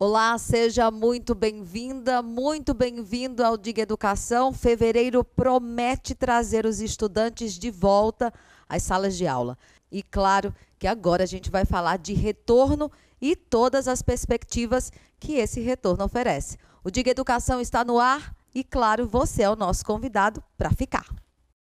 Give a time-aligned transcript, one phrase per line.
[0.00, 4.52] Olá, seja muito bem-vinda, muito bem-vindo ao Diga Educação.
[4.52, 8.32] Fevereiro promete trazer os estudantes de volta
[8.68, 9.58] às salas de aula.
[9.90, 15.32] E claro que agora a gente vai falar de retorno e todas as perspectivas que
[15.32, 16.58] esse retorno oferece.
[16.84, 21.06] O Diga Educação está no ar e, claro, você é o nosso convidado para ficar.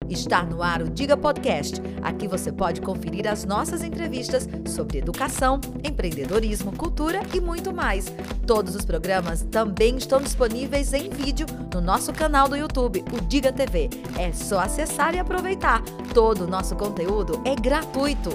[0.08, 1.76] Está no ar o Diga Podcast.
[2.02, 8.06] Aqui você pode conferir as nossas entrevistas sobre educação, empreendedorismo, cultura e muito mais.
[8.48, 13.52] Todos os programas também estão disponíveis em vídeo no nosso canal do YouTube, o Diga
[13.52, 13.90] TV.
[14.18, 15.84] É só acessar e aproveitar.
[16.14, 18.32] Todo o nosso conteúdo é gratuito.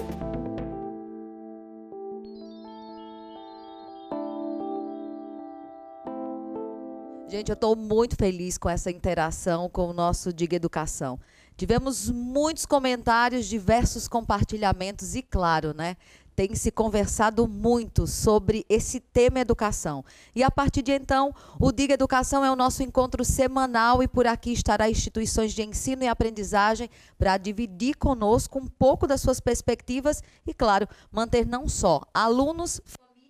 [7.27, 11.19] Gente, eu estou muito feliz com essa interação com o nosso Diga Educação.
[11.57, 15.95] Tivemos muitos comentários, diversos compartilhamentos e, claro, né?
[16.35, 20.03] Tem se conversado muito sobre esse tema educação.
[20.35, 24.27] E a partir de então, o Diga Educação é o nosso encontro semanal e por
[24.27, 30.21] aqui estará instituições de ensino e aprendizagem para dividir conosco um pouco das suas perspectivas
[30.45, 32.81] e, claro, manter não só alunos,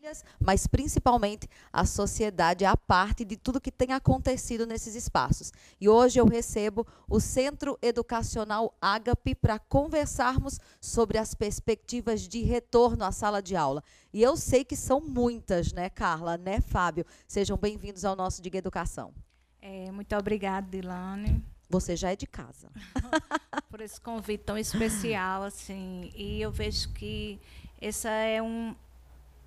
[0.06, 5.52] famílias, mas principalmente a sociedade a parte de tudo que tem acontecido nesses espaços.
[5.82, 13.04] E hoje eu recebo o Centro Educacional Agape para conversarmos sobre as perspectivas de retorno
[13.04, 13.84] à sala de aula.
[14.14, 17.06] E eu sei que são muitas, né, Carla, né, Fábio?
[17.28, 19.14] Sejam bem-vindos ao nosso Diga Educação.
[19.62, 21.44] É, muito obrigada, Dilane.
[21.68, 22.70] Você já é de casa.
[23.70, 26.12] Por esse convite tão especial, assim.
[26.16, 27.40] E eu vejo que
[27.82, 28.76] esse é um,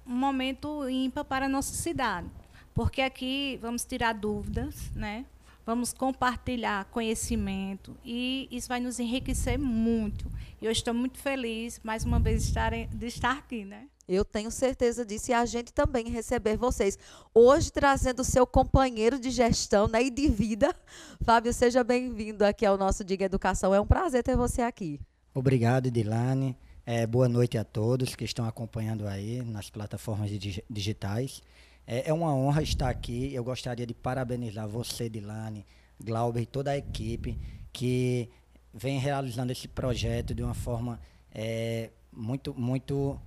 [0.09, 2.29] um momento ímpar para a nossa cidade,
[2.75, 5.25] porque aqui vamos tirar dúvidas, né?
[5.69, 10.25] vamos compartilhar conhecimento e isso vai nos enriquecer muito.
[10.63, 13.67] E eu estou muito feliz, mais uma vez, estar de estar aqui.
[13.67, 13.87] Né?
[14.09, 16.99] Eu tenho certeza disso e a gente também receber vocês.
[17.35, 20.75] Hoje trazendo o seu companheiro de gestão né, e de vida.
[21.21, 23.75] Fábio, seja bem-vindo aqui ao nosso Diga Educação.
[23.75, 24.99] É um prazer ter você aqui.
[25.35, 26.57] Obrigado, Dilane.
[26.91, 30.31] É, boa noite a todos que estão acompanhando aí nas plataformas
[30.71, 31.43] digitais.
[31.87, 33.31] É, é, uma honra estar aqui.
[33.35, 35.67] Eu gostaria de parabenizar você, Dilane,
[36.03, 37.39] Glauber e toda a equipe
[37.75, 38.31] que
[38.73, 40.99] vem realizando esse projeto de uma forma
[41.31, 43.21] é, muito, muito,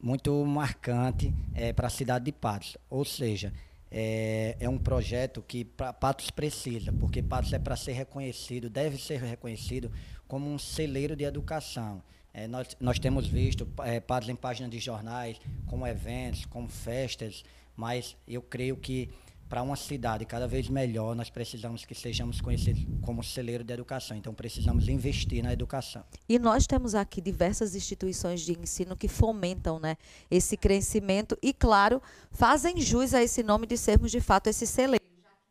[0.00, 2.76] muito marcante é, para a cidade de Patos.
[2.88, 3.52] Ou seja,
[3.90, 9.20] é, é, um projeto que Patos precisa, porque Patos é para ser reconhecido, deve ser
[9.20, 9.90] reconhecido
[10.26, 12.02] como um celeiro de educação.
[12.32, 17.44] É, nós, nós temos visto é, em páginas de jornais, como eventos, como festas,
[17.76, 19.10] mas eu creio que
[19.48, 24.16] para uma cidade cada vez melhor, nós precisamos que sejamos conhecidos como celeiro de educação.
[24.16, 26.04] Então, precisamos investir na educação.
[26.28, 29.96] E nós temos aqui diversas instituições de ensino que fomentam né,
[30.30, 32.02] esse crescimento e, claro,
[32.32, 35.04] fazem jus a esse nome de sermos, de fato, esse celeiro.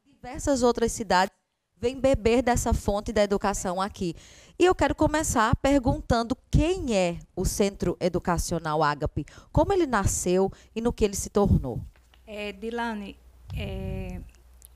[0.06, 1.43] Diversas outras cidades
[1.84, 4.16] vem beber dessa fonte da educação aqui.
[4.58, 10.80] E eu quero começar perguntando quem é o Centro Educacional Agape, como ele nasceu e
[10.80, 11.82] no que ele se tornou.
[12.26, 13.18] É, Dilane,
[13.54, 14.22] é,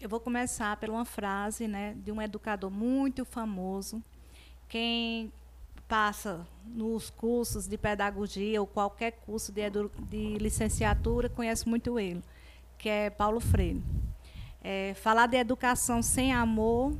[0.01, 4.03] eu vou começar por uma frase né, de um educador muito famoso.
[4.67, 5.31] Quem
[5.87, 9.61] passa nos cursos de pedagogia ou qualquer curso de,
[10.09, 12.21] de licenciatura conhece muito ele,
[12.77, 13.81] que é Paulo Freire.
[14.69, 16.93] É, falar de educação sem amor,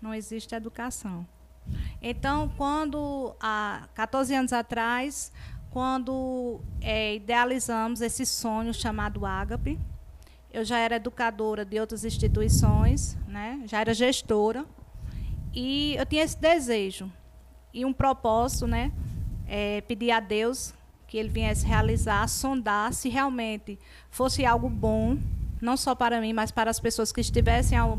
[0.00, 1.28] não existe educação.
[2.00, 5.30] Então, quando, há 14 anos atrás,
[5.68, 9.78] quando é, idealizamos esse sonho chamado Ágape,
[10.50, 13.60] eu já era educadora de outras instituições, né?
[13.66, 14.64] já era gestora,
[15.52, 17.12] e eu tinha esse desejo
[17.74, 18.90] e um propósito, né?
[19.46, 20.72] É, pedir a Deus
[21.06, 23.78] que ele viesse realizar, sondar se realmente
[24.08, 25.18] fosse algo bom
[25.64, 27.98] não só para mim, mas para as pessoas que estivessem ao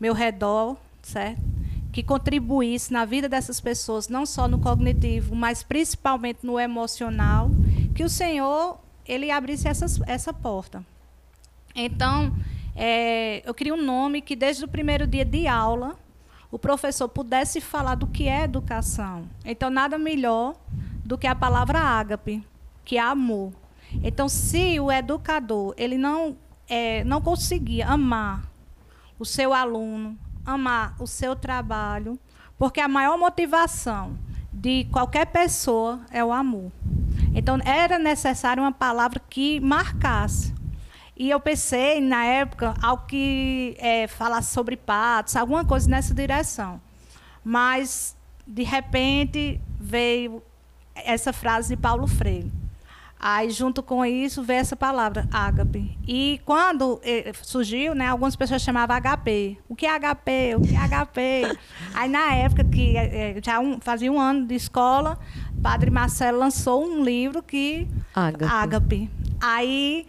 [0.00, 1.40] meu redor, certo?
[1.92, 7.50] Que contribuísse na vida dessas pessoas, não só no cognitivo, mas principalmente no emocional,
[7.94, 10.84] que o Senhor ele abrisse essas, essa porta.
[11.74, 12.34] Então,
[12.74, 15.96] é, eu queria um nome que desde o primeiro dia de aula
[16.50, 19.28] o professor pudesse falar do que é educação.
[19.44, 20.54] Então, nada melhor
[21.04, 22.42] do que a palavra ágape,
[22.84, 23.52] que é amor.
[24.02, 26.36] Então, se o educador ele não
[26.68, 28.42] é, não conseguia amar
[29.18, 32.18] o seu aluno, amar o seu trabalho,
[32.58, 34.16] porque a maior motivação
[34.52, 36.70] de qualquer pessoa é o amor.
[37.34, 40.54] Então, era necessário uma palavra que marcasse.
[41.16, 46.80] E eu pensei, na época, algo que é, falasse sobre patos, alguma coisa nessa direção.
[47.42, 50.42] Mas, de repente, veio
[50.94, 52.50] essa frase de Paulo Freire.
[53.26, 55.98] Aí, junto com isso, veio essa palavra, ágape.
[56.06, 59.56] E quando eh, surgiu, né, algumas pessoas chamavam HP.
[59.66, 60.56] O que é HP?
[60.56, 61.58] O que é HP?
[61.94, 65.18] Aí, na época que eh, já um, fazia um ano de escola,
[65.62, 67.88] Padre Marcelo lançou um livro que...
[68.14, 68.44] Ágape.
[68.44, 69.10] Ágape.
[69.40, 70.06] Aí...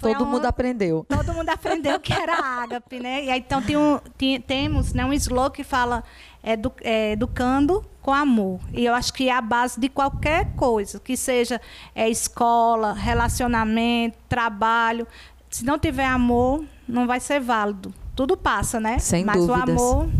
[0.00, 1.06] Todo mundo aprendeu.
[1.08, 3.24] Todo mundo aprendeu que era ágape, né?
[3.24, 6.02] E aí, então tem um, tem- temos né, um slogan que fala
[6.42, 8.60] edu, é, educando com amor.
[8.72, 11.60] E eu acho que é a base de qualquer coisa, que seja
[11.94, 15.06] é, escola, relacionamento, trabalho.
[15.48, 17.94] Se não tiver amor, não vai ser válido.
[18.14, 18.98] Tudo passa, né?
[18.98, 19.68] Sem Mas dúvidas.
[19.68, 20.10] o amor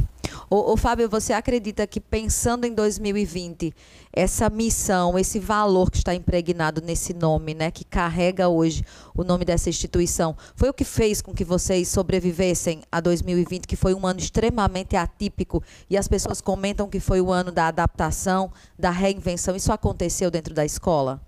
[0.55, 3.73] Ô, Fábio, você acredita que pensando em 2020,
[4.13, 8.85] essa missão, esse valor que está impregnado nesse nome, né, que carrega hoje
[9.17, 13.77] o nome dessa instituição, foi o que fez com que vocês sobrevivessem a 2020, que
[13.77, 18.53] foi um ano extremamente atípico e as pessoas comentam que foi o ano da adaptação,
[18.79, 19.57] da reinvenção.
[19.57, 21.19] Isso aconteceu dentro da escola?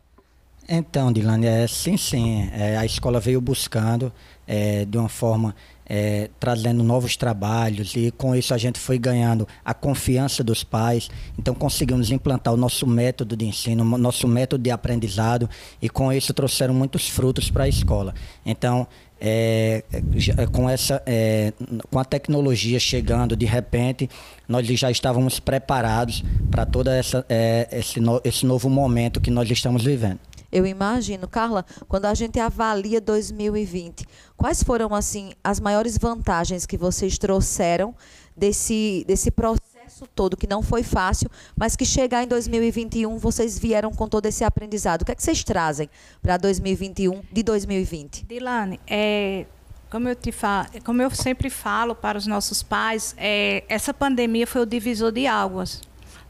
[0.68, 2.48] Então, Dilane, é, sim, sim.
[2.52, 4.12] é, a escola veio buscando
[4.46, 5.54] é, de uma forma,
[5.86, 11.10] é, trazendo novos trabalhos e com isso a gente foi ganhando a confiança dos pais.
[11.38, 15.48] Então conseguimos implantar o nosso método de ensino, o nosso método de aprendizado
[15.80, 18.14] e com isso trouxeram muitos frutos para a escola.
[18.46, 18.86] Então,
[19.20, 19.84] é,
[20.16, 21.52] já- com essa é,
[21.90, 24.10] com a tecnologia chegando de repente
[24.48, 29.48] nós já estávamos preparados para toda essa é, esse, no- esse novo momento que nós
[29.50, 30.18] estamos vivendo
[30.54, 34.06] Eu imagino, Carla, quando a gente avalia 2020,
[34.36, 37.92] quais foram assim as maiores vantagens que vocês trouxeram
[38.36, 43.90] desse desse processo todo que não foi fácil, mas que chegar em 2021 vocês vieram
[43.90, 45.02] com todo esse aprendizado.
[45.02, 45.90] O que é que vocês trazem
[46.22, 48.24] para 2021 de 2020?
[48.24, 49.46] Dilane, é,
[49.90, 54.46] como, eu te fa como eu sempre falo para os nossos pais, é, essa pandemia
[54.46, 55.82] foi o divisor de águas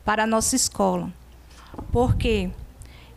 [0.03, 1.13] para a nossa escola.
[1.93, 2.51] Por quê?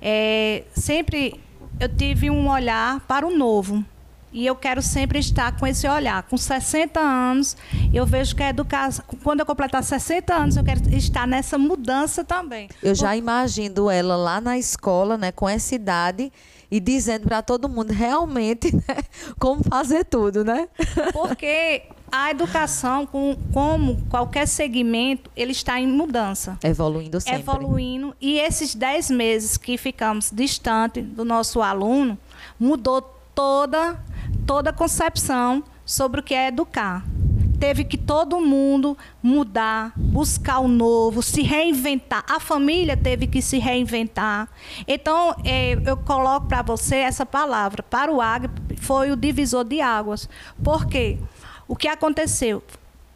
[0.02, 1.40] É, sempre
[1.80, 3.84] eu tive um olhar para o novo.
[4.32, 6.22] E eu quero sempre estar com esse olhar.
[6.24, 7.56] Com 60 anos,
[7.94, 9.04] eu vejo que a educação.
[9.24, 12.70] Quando eu completar 60 anos, eu quero estar nessa mudança também.
[12.84, 16.32] Eu já imagino ela lá na escola, né, com essa idade
[16.70, 18.98] e dizendo para todo mundo realmente né,
[19.40, 20.68] como fazer tudo, né?
[21.14, 26.58] Porque a educação, com- como qualquer segmento, ele está em mudança.
[26.64, 27.42] Evoluindo sempre.
[27.42, 28.16] Evoluindo.
[28.22, 32.18] E esses 10 meses que ficamos distante do nosso aluno,
[32.60, 33.02] mudou
[33.36, 34.00] toda,
[34.46, 37.06] toda a concepção sobre o que é educar.
[37.60, 42.24] Teve que todo mundo mudar, buscar o novo, se reinventar.
[42.30, 44.48] A família teve que se reinventar.
[44.88, 47.82] Então, eh, eu coloco para você essa palavra.
[47.82, 50.30] Para o Ágape, foi o divisor de águas.
[50.64, 51.18] Por quê?
[51.68, 52.64] O que aconteceu?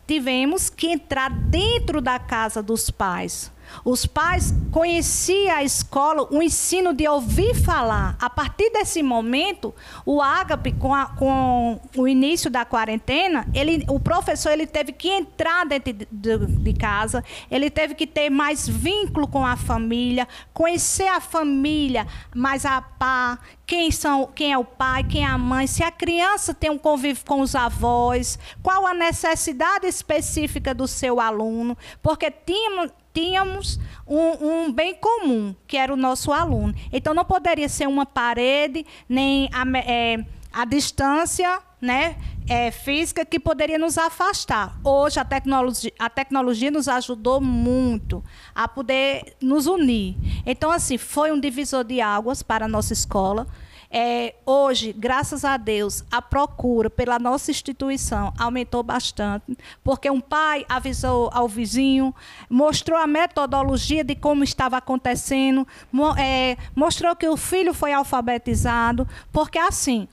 [0.05, 3.51] Tivemos que entrar dentro da casa dos pais.
[3.83, 8.15] Os pais conheciam a escola, o ensino de ouvir falar.
[8.19, 9.73] A partir desse momento,
[10.05, 15.65] o Ágape, com, com o início da quarentena, ele, o professor ele teve que entrar
[15.65, 21.19] dentro de, de- casa, ele teve que ter mais vínculo com a família, conhecer a
[21.19, 25.83] família mais a par, quem, são, quem é o pai, quem é a mãe, se
[25.83, 31.77] a criança tem um convívio com os avós, qual a necessidade específica do seu aluno,
[32.01, 36.73] porque tínhamos, tínhamos um, um bem comum, que era o nosso aluno.
[36.91, 42.15] Então, não poderia ser uma parede, nem a, é, a distância né,
[42.47, 44.79] é, física que poderia nos afastar.
[44.83, 50.15] Hoje, a tecnologia, a tecnologia nos ajudou muito a poder nos unir.
[50.45, 53.47] Então, assim, foi um divisor de águas para a nossa escola.
[53.93, 60.65] É, hoje, graças a Deus, a procura pela nossa instituição aumentou bastante, porque um pai
[60.69, 62.15] avisou ao vizinho,
[62.49, 69.05] mostrou a metodologia de como estava acontecendo, mo- é, mostrou que o filho foi alfabetizado,
[69.29, 70.07] porque assim,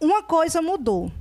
[0.00, 1.12] uma coisa mudou.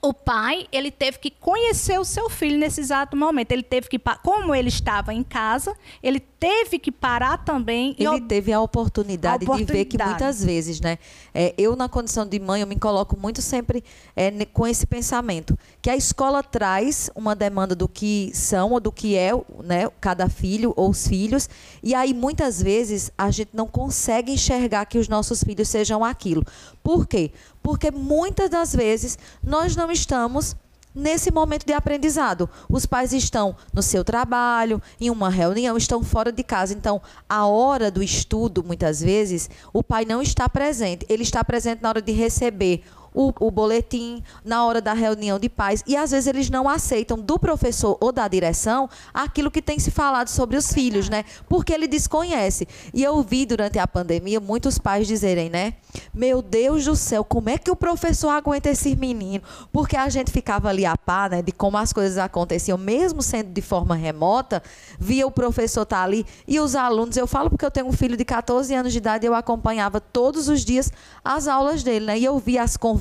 [0.00, 3.50] O pai, ele teve que conhecer o seu filho nesse exato momento.
[3.52, 8.20] Ele teve que, como ele estava em casa, ele teve que parar também e Ele
[8.20, 10.10] teve a oportunidade, A de ver que oportunidade.
[10.10, 10.98] muitas vezes, né?
[11.40, 13.84] É, eu, na condição de mãe, eu me coloco muito sempre
[14.16, 15.56] é, com esse pensamento.
[15.80, 19.30] Que a escola traz uma demanda do que são ou do que é
[19.62, 21.48] né, cada filho ou os filhos.
[21.80, 26.44] E aí, muitas vezes, a gente não consegue enxergar que os nossos filhos sejam aquilo.
[26.82, 27.30] Por quê?
[27.62, 30.56] Porque muitas das vezes nós não estamos
[30.94, 32.48] nesse momento de aprendizado.
[32.68, 36.74] Os pais estão no seu trabalho, em uma reunião, estão fora de casa.
[36.74, 41.06] Então, a hora do estudo, muitas vezes, o pai não está presente.
[41.08, 45.48] Ele está presente na hora de receber o, o, boletim na hora da reunião de
[45.48, 45.82] pais.
[45.86, 49.90] E às vezes eles não aceitam do professor ou da direção aquilo que tem se
[49.90, 51.24] falado sobre os filhos, né?
[51.48, 52.66] Porque ele desconhece.
[52.92, 55.74] E eu vi durante a pandemia muitos pais dizerem, né?
[56.12, 59.48] Meu Deus do céu, como é que o professor aguenta esses meninos?
[59.72, 61.42] Porque a gente ficava ali a par, né?
[61.42, 64.62] De como as coisas aconteciam, mesmo sendo de forma remota,
[64.98, 67.16] via o professor estar tá ali e os alunos.
[67.16, 70.00] Eu falo porque eu tenho um filho de 14 anos de idade e eu acompanhava
[70.00, 70.92] todos os dias
[71.24, 72.18] as aulas dele, né?
[72.18, 72.97] E eu via as conversas,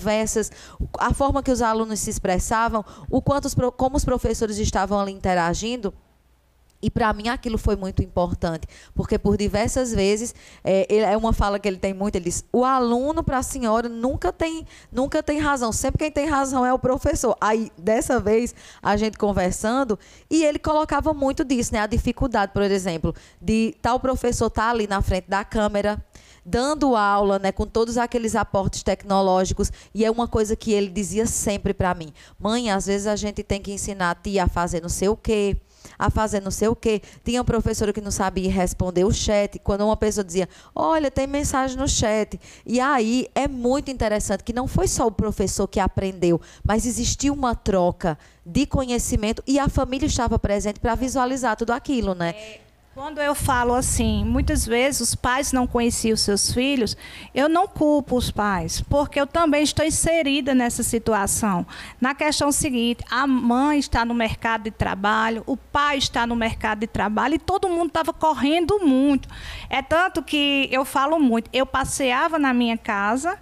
[1.00, 5.12] a forma que os alunos se expressavam, o quanto os, como os professores estavam ali
[5.12, 5.94] interagindo.
[6.82, 11.58] E para mim aquilo foi muito importante, porque por diversas vezes é, é uma fala
[11.58, 12.16] que ele tem muito.
[12.16, 15.72] Ele diz: o aluno para a senhora nunca tem, nunca tem razão.
[15.72, 17.36] Sempre quem tem razão é o professor.
[17.42, 19.98] Aí dessa vez a gente conversando
[20.30, 21.80] e ele colocava muito disso, né?
[21.80, 26.04] A dificuldade, por exemplo, de tal professor estar tá ali na frente da câmera
[26.48, 31.26] dando aula, né, com todos aqueles aportes tecnológicos, e é uma coisa que ele dizia
[31.26, 34.82] sempre para mim: "Mãe, às vezes a gente tem que ensinar a tia a fazer
[34.82, 35.58] não sei o quê,
[36.00, 37.02] a fazer não sei o quê.
[37.24, 41.28] Tinha um professor que não sabia responder o chat, quando uma pessoa dizia: "Olha, tem
[41.28, 42.40] mensagem no chat".
[42.66, 47.34] E aí é muito interessante que não foi só o professor que aprendeu, mas existiu
[47.34, 52.30] uma troca de conhecimento e a família estava presente para visualizar tudo aquilo, né?
[52.30, 52.67] É
[52.98, 56.98] quando eu falo assim, muitas vezes os pais não conheciam os seus filhos,
[57.32, 61.64] eu não culpo os pais, porque eu também estou inserida nessa situação.
[62.02, 66.80] Na questão seguinte, a mãe está no mercado de trabalho, o pai está no mercado
[66.80, 69.30] de trabalho e todo mundo estava correndo muito.
[69.70, 73.38] É tanto que eu falo muito, eu passeava na minha casa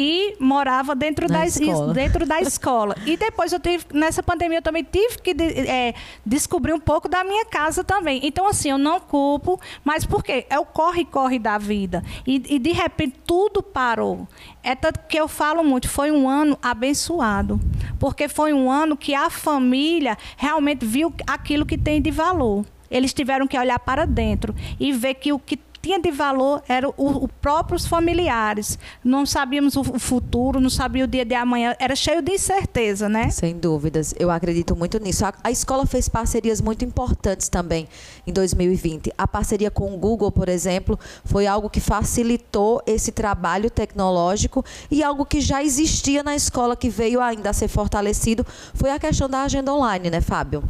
[0.00, 1.92] e morava dentro, da, escola.
[1.92, 2.94] dentro da escola.
[3.04, 5.34] E depois eu tive, nessa pandemia, eu também tive que
[5.68, 5.92] é,
[6.24, 8.20] descobrir um pouco da minha casa também.
[8.22, 10.46] Então, assim, eu não culpo, mas por quê?
[10.48, 12.04] É o corre-corre da vida.
[12.24, 14.28] E, e, de repente tudo parou.
[14.62, 17.58] É tanto que eu falo muito, foi um ano abençoado.
[17.98, 22.64] Porque foi um ano que a família realmente viu aquilo que tem de valor.
[22.88, 26.92] Eles tiveram que olhar para dentro e ver que o que tinha de valor eram
[26.96, 28.78] os próprios familiares.
[29.02, 31.74] Não sabíamos o futuro, não sabia o dia de amanhã.
[31.78, 33.30] Era cheio de incerteza, né?
[33.30, 34.14] Sem dúvidas.
[34.18, 35.24] Eu acredito muito nisso.
[35.24, 37.88] A, a escola fez parcerias muito importantes também
[38.26, 39.12] em 2020.
[39.16, 45.02] A parceria com o Google, por exemplo, foi algo que facilitou esse trabalho tecnológico e
[45.02, 48.44] algo que já existia na escola, que veio ainda a ser fortalecido,
[48.74, 50.62] foi a questão da agenda online, né, Fábio?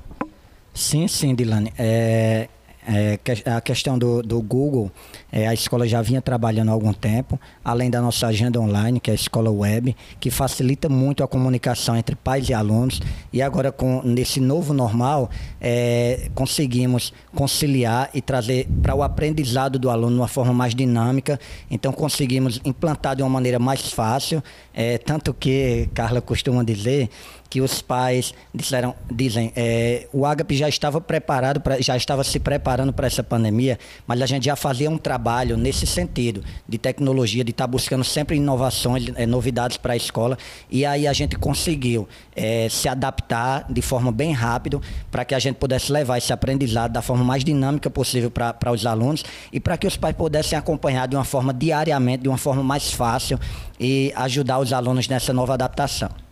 [0.75, 1.73] Sim, sim, Dilane.
[1.77, 2.49] É,
[2.91, 4.91] é, a questão do, do Google,
[5.31, 9.11] é, a escola já vinha trabalhando há algum tempo, além da nossa agenda online, que
[9.11, 13.01] é a escola web, que facilita muito a comunicação entre pais e alunos.
[13.31, 15.29] E agora, com nesse novo normal,
[15.61, 21.39] é, conseguimos conciliar e trazer para o aprendizado do aluno uma forma mais dinâmica.
[21.71, 24.43] Então, conseguimos implantar de uma maneira mais fácil.
[24.73, 27.11] É, tanto que, Carla costuma dizer,
[27.51, 32.39] que os pais disseram, dizem, é, o Agape já estava preparado, pra, já estava se
[32.39, 37.43] preparando para essa pandemia, mas a gente já fazia um trabalho nesse sentido, de tecnologia,
[37.43, 40.37] de estar tá buscando sempre inovações, é, novidades para a escola,
[40.71, 45.39] e aí a gente conseguiu é, se adaptar de forma bem rápida para que a
[45.39, 49.77] gente pudesse levar esse aprendizado da forma mais dinâmica possível para os alunos e para
[49.79, 53.39] que os pais pudessem acompanhar de uma forma diariamente, de uma forma mais fácil
[53.81, 56.28] e ajudar os alunos nessa nova adaptação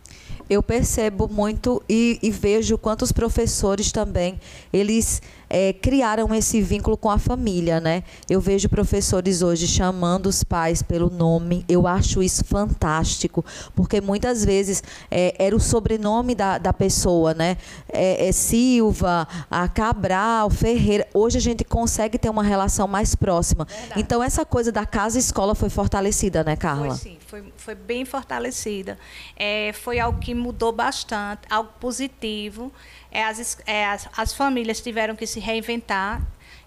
[0.49, 4.39] eu percebo muito e, e vejo quantos professores também
[4.71, 8.03] eles é, criaram esse vínculo com a família, né?
[8.29, 11.63] Eu vejo professores hoje chamando os pais pelo nome.
[11.67, 17.57] Eu acho isso fantástico, porque muitas vezes é, era o sobrenome da, da pessoa, né?
[17.89, 21.07] É, é Silva, a Cabral, Ferreira.
[21.13, 23.65] Hoje a gente consegue ter uma relação mais próxima.
[23.65, 24.01] Verdade.
[24.01, 26.89] Então essa coisa da casa escola foi fortalecida, né, Carla?
[26.89, 28.97] Foi sim, foi, foi bem fortalecida.
[29.35, 32.71] É, foi algo que mudou bastante, algo positivo
[33.11, 36.21] é, as, é, as, as, famílias tiveram que se reinventar.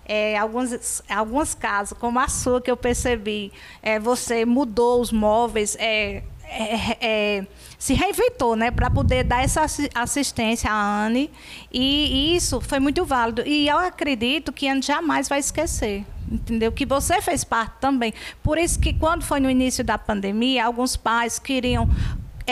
[0.04, 5.76] É, alguns, alguns casos, como a sua, que eu percebi, é, você mudou os móveis,
[5.78, 7.46] é, é, é
[7.78, 11.30] se reinventou né, para poder dar essa assistência à Anne.
[11.72, 13.42] E, e, isso foi muito válido.
[13.46, 16.04] E eu acredito que a Anne jamais vai esquecer.
[16.30, 16.70] Entendeu?
[16.70, 18.12] Que você fez parte também.
[18.42, 21.88] Por isso que quando foi no início da pandemia, alguns pais queriam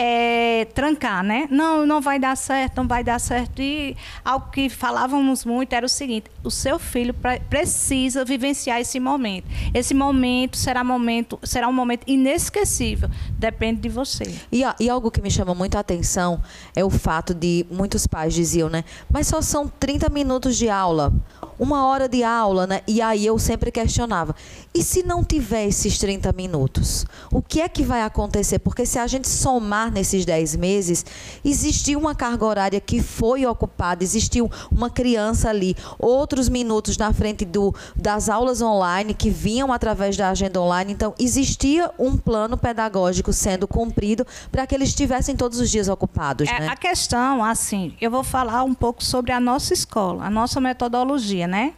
[0.01, 1.45] é, trancar, né?
[1.51, 3.61] Não, não vai dar certo, não vai dar certo.
[3.61, 7.13] E algo que falávamos muito era o seguinte: o seu filho
[7.49, 9.45] precisa vivenciar esse momento.
[9.73, 13.09] Esse momento será momento, será um momento inesquecível.
[13.37, 14.33] Depende de você.
[14.49, 16.41] E, e algo que me chama muito a atenção
[16.73, 18.85] é o fato de muitos pais diziam, né?
[19.11, 21.11] Mas só são 30 minutos de aula.
[21.59, 22.81] Uma hora de aula, né?
[22.87, 24.33] E aí eu sempre questionava:
[24.73, 27.05] e se não tiver esses 30 minutos?
[27.31, 28.59] O que é que vai acontecer?
[28.59, 31.05] Porque se a gente somar nesses 10 meses,
[31.43, 37.43] existiu uma carga horária que foi ocupada, existiu uma criança ali, outros minutos na frente
[37.43, 40.93] do, das aulas online que vinham através da agenda online.
[40.93, 46.47] Então, existia um plano pedagógico sendo cumprido para que eles estivessem todos os dias ocupados.
[46.47, 46.67] É, né?
[46.67, 51.48] A questão, assim, eu vou falar um pouco sobre a nossa escola, a nossa metodologia,
[51.49, 51.73] né?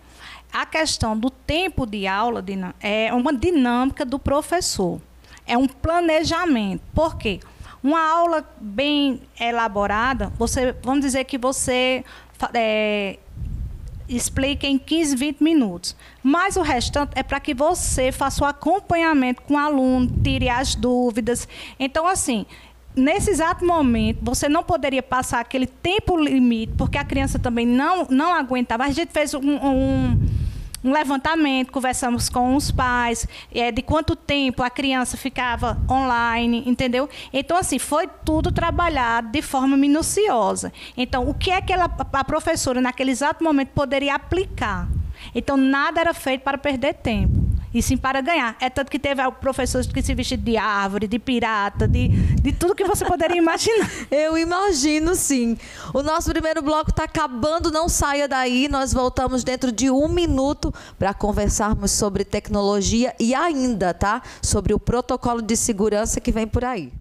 [0.53, 2.43] A questão do tempo de aula
[2.81, 5.01] é uma dinâmica do professor.
[5.47, 6.81] É um planejamento.
[6.93, 7.39] Por quê?
[7.81, 12.05] Uma aula bem elaborada, você, vamos dizer que você
[12.53, 13.17] é,
[14.07, 15.95] explica em 15, 20 minutos.
[16.21, 20.75] Mas o restante é para que você faça o acompanhamento com o aluno, tire as
[20.75, 21.47] dúvidas.
[21.79, 22.45] Então, assim,
[22.95, 28.07] nesse exato momento, você não poderia passar aquele tempo limite, porque a criança também não,
[28.10, 28.83] não aguentava.
[28.83, 30.19] A gente fez um, um,
[30.83, 37.10] um levantamento, conversamos com os pais, é, de quanto tempo a criança ficava online, entendeu?
[37.31, 40.74] Então, assim, foi tudo trabalhado de forma minuciosa.
[40.98, 44.88] Então, o que é que ela, a professora, naquele exato momento, poderia aplicar?
[45.36, 48.55] Então, nada era feito para perder tempo e sim para ganhar.
[48.59, 52.75] É tanto que teve professores que se vestiram de árvore, de pirata, de, de tudo
[52.75, 53.89] que você poderia imaginar.
[54.11, 55.57] Eu imagino, sim.
[55.93, 58.67] O nosso primeiro bloco está acabando, não saia daí.
[58.67, 64.21] Nós voltamos dentro de um minuto para conversarmos sobre tecnologia e ainda, tá?
[64.41, 67.00] Sobre o protocolo de segurança que vem por aí.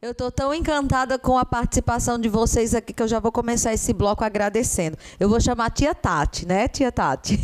[0.00, 3.74] Eu estou tão encantada com a participação de vocês aqui que eu já vou começar
[3.74, 4.96] esse bloco agradecendo.
[5.18, 7.36] Eu vou chamar a tia Tati, né, tia Tati?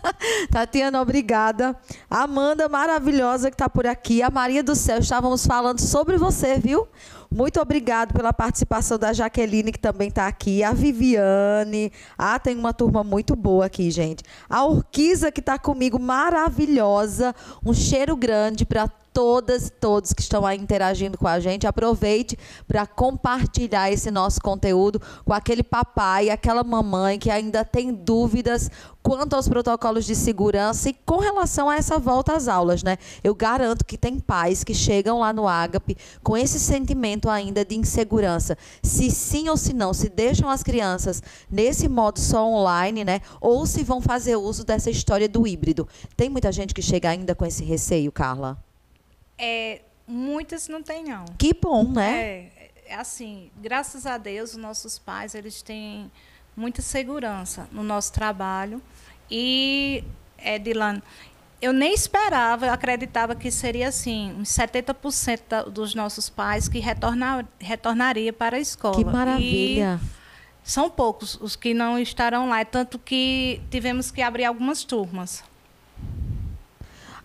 [0.50, 1.76] Tatiana, obrigada.
[2.08, 4.22] A Amanda, maravilhosa, que está por aqui.
[4.22, 6.88] A Maria do Céu, estávamos falando sobre você, viu?
[7.30, 10.64] Muito obrigado pela participação da Jaqueline, que também está aqui.
[10.64, 11.92] A Viviane.
[12.16, 14.24] Ah, tem uma turma muito boa aqui, gente.
[14.48, 17.34] A Urquiza, que está comigo, maravilhosa.
[17.62, 21.66] Um cheiro grande para todas, todos que estão aí interagindo com a gente.
[21.66, 28.70] Aproveite para compartilhar esse nosso conteúdo com aquele papai, aquela mamãe que ainda tem dúvidas
[29.02, 32.96] quanto aos protocolos de segurança e com relação a essa volta às aulas, né?
[33.24, 37.74] Eu garanto que tem pais que chegam lá no Agape com esse sentimento ainda de
[37.74, 38.56] insegurança.
[38.84, 43.20] Se sim ou se não, se deixam as crianças nesse modo só online, né?
[43.40, 45.88] Ou se vão fazer uso dessa história do híbrido.
[46.16, 48.67] Tem muita gente que chega ainda com esse receio, Carla?
[49.38, 51.24] É, muitas não tem, não.
[51.38, 52.20] Que bom, né?
[52.20, 56.10] É, é assim, graças a Deus, os nossos pais, eles têm
[56.56, 58.82] muita segurança no nosso trabalho.
[59.30, 60.02] E,
[60.36, 61.00] é, Dilan,
[61.60, 66.78] eu nem esperava, eu acreditava que seria assim, uns 70% da, dos nossos pais que
[66.78, 68.96] retornar, retornaria para a escola.
[68.96, 70.00] Que maravilha!
[70.02, 70.18] E
[70.68, 75.42] são poucos os que não estarão lá, tanto que tivemos que abrir algumas turmas.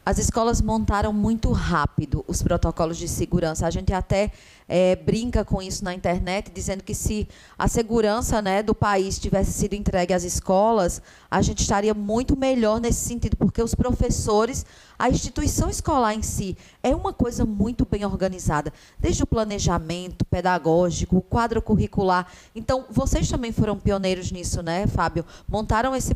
[0.05, 3.65] As escolas montaram muito rápido os protocolos de segurança.
[3.65, 4.31] A gente até
[4.67, 9.51] é, brinca com isso na internet, dizendo que se a segurança né, do país tivesse
[9.51, 14.65] sido entregue às escolas, a gente estaria muito melhor nesse sentido, porque os professores,
[14.97, 21.17] a instituição escolar em si, é uma coisa muito bem organizada, desde o planejamento pedagógico,
[21.17, 22.27] o quadro curricular.
[22.55, 25.25] Então, vocês também foram pioneiros nisso, né, Fábio?
[25.47, 26.15] Montaram esse,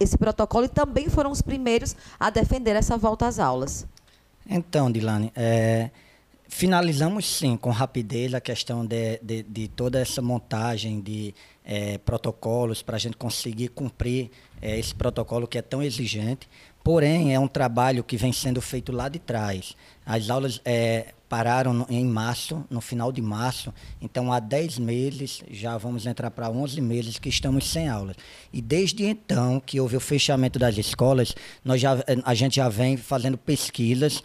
[0.00, 3.86] esse protocolo e também foram os primeiros a defender essa volta às aulas.
[4.48, 5.90] Então, Dilane, é,
[6.54, 11.34] Finalizamos sim com rapidez a questão de, de, de toda essa montagem de
[11.64, 16.46] é, protocolos para a gente conseguir cumprir é, esse protocolo que é tão exigente.
[16.84, 19.74] Porém, é um trabalho que vem sendo feito lá de trás.
[20.04, 25.42] As aulas é, pararam no, em março, no final de março, então há 10 meses,
[25.50, 28.14] já vamos entrar para 11 meses que estamos sem aulas.
[28.52, 31.34] E desde então que houve o fechamento das escolas,
[31.64, 34.22] nós já, a gente já vem fazendo pesquisas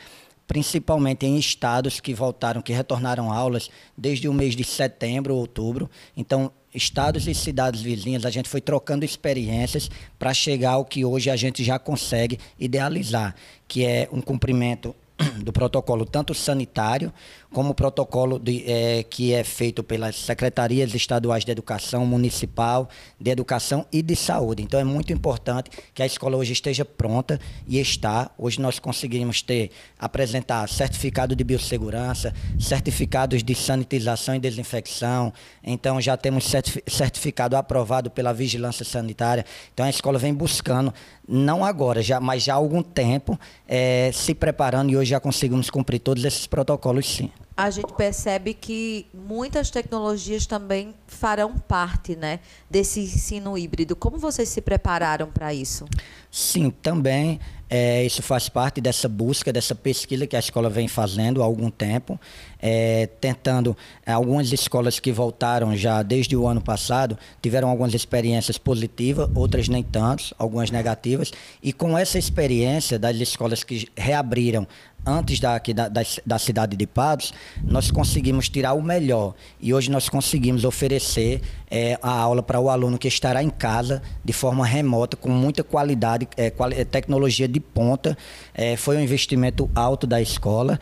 [0.47, 5.89] principalmente em estados que voltaram, que retornaram aulas desde o mês de setembro, outubro.
[6.15, 11.29] Então, estados e cidades vizinhas, a gente foi trocando experiências para chegar ao que hoje
[11.29, 13.35] a gente já consegue idealizar,
[13.67, 14.95] que é um cumprimento
[15.43, 17.11] do protocolo tanto sanitário
[17.51, 23.31] como o protocolo de, é, que é feito pelas secretarias estaduais de educação, municipal, de
[23.31, 24.61] educação e de saúde.
[24.61, 28.29] Então é muito importante que a escola hoje esteja pronta e está.
[28.37, 35.33] Hoje nós conseguimos ter, apresentar certificado de biossegurança, certificados de sanitização e desinfecção.
[35.63, 36.45] Então já temos
[36.87, 39.45] certificado aprovado pela vigilância sanitária.
[39.73, 40.93] Então a escola vem buscando,
[41.27, 43.37] não agora, já, mas já há algum tempo,
[43.67, 48.53] é, se preparando e hoje já conseguimos cumprir todos esses protocolos sim a gente percebe
[48.53, 53.95] que muitas tecnologias também farão parte né, desse ensino híbrido.
[53.95, 55.85] Como vocês se prepararam para isso?
[56.29, 61.41] Sim, também é, isso faz parte dessa busca, dessa pesquisa que a escola vem fazendo
[61.41, 62.19] há algum tempo,
[62.59, 63.75] é, tentando.
[64.05, 69.83] Algumas escolas que voltaram já desde o ano passado tiveram algumas experiências positivas, outras nem
[69.83, 71.31] tanto, algumas negativas.
[71.61, 74.65] E com essa experiência das escolas que reabriram
[75.07, 79.33] antes da, da, da, da, cidade de Pados, nós conseguimos tirar o melhor.
[79.59, 81.41] E hoje nós conseguimos oferecer
[81.71, 85.63] é, a aula para o aluno que estará em casa de forma remota, com muita
[85.63, 88.17] qualidade, é, quali tecnologia de ponta.
[88.53, 90.79] É, foi um investimento alto da escola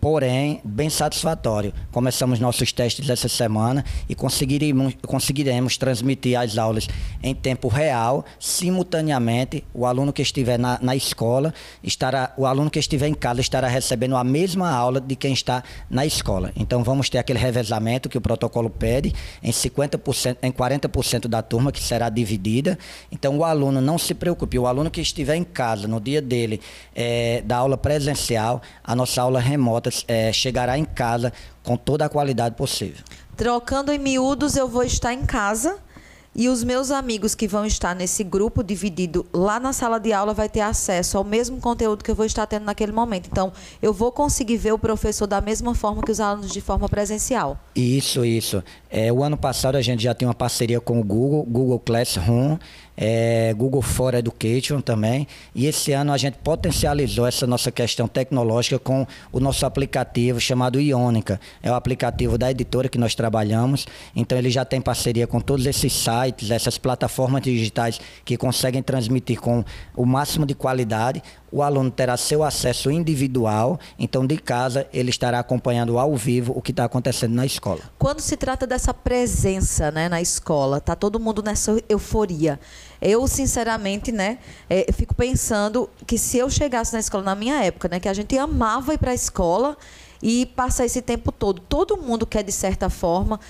[0.00, 1.72] porém bem satisfatório.
[1.92, 6.88] Começamos nossos testes essa semana e conseguiremos, conseguiremos transmitir as aulas
[7.22, 9.64] em tempo real, simultaneamente.
[9.72, 13.68] O aluno que estiver na, na escola estará, o aluno que estiver em casa estará
[13.68, 16.52] recebendo a mesma aula de quem está na escola.
[16.56, 21.70] Então vamos ter aquele revezamento que o protocolo pede em 50%, em 40% da turma
[21.70, 22.78] que será dividida.
[23.12, 26.60] Então o aluno não se preocupe, o aluno que estiver em casa no dia dele
[26.94, 32.06] é, da aula presencial, a nossa aula remota remotas é, chegará em casa com toda
[32.06, 33.04] a qualidade possível.
[33.36, 35.78] Trocando em miúdos, eu vou estar em casa
[36.34, 40.32] e os meus amigos que vão estar nesse grupo dividido lá na sala de aula
[40.32, 43.28] vai ter acesso ao mesmo conteúdo que eu vou estar tendo naquele momento.
[43.30, 46.88] Então, eu vou conseguir ver o professor da mesma forma que os alunos de forma
[46.88, 47.58] presencial.
[47.74, 48.62] Isso, isso.
[48.88, 52.58] É, o ano passado a gente já tem uma parceria com o Google, Google Classroom,
[53.02, 55.26] é, Google for Education também.
[55.54, 60.78] E esse ano a gente potencializou essa nossa questão tecnológica com o nosso aplicativo chamado
[60.78, 61.40] Ionica.
[61.62, 63.86] É o aplicativo da editora que nós trabalhamos.
[64.14, 69.40] Então ele já tem parceria com todos esses sites, essas plataformas digitais que conseguem transmitir
[69.40, 69.64] com
[69.96, 75.38] o máximo de qualidade o aluno terá seu acesso individual, então de casa ele estará
[75.38, 77.80] acompanhando ao vivo o que está acontecendo na escola.
[77.98, 82.58] Quando se trata dessa presença né, na escola, está todo mundo nessa euforia.
[83.00, 87.88] Eu, sinceramente, né, é, fico pensando que se eu chegasse na escola na minha época,
[87.88, 89.76] né, que a gente amava ir para a escola
[90.22, 93.40] e passar esse tempo todo, todo mundo quer, de certa forma,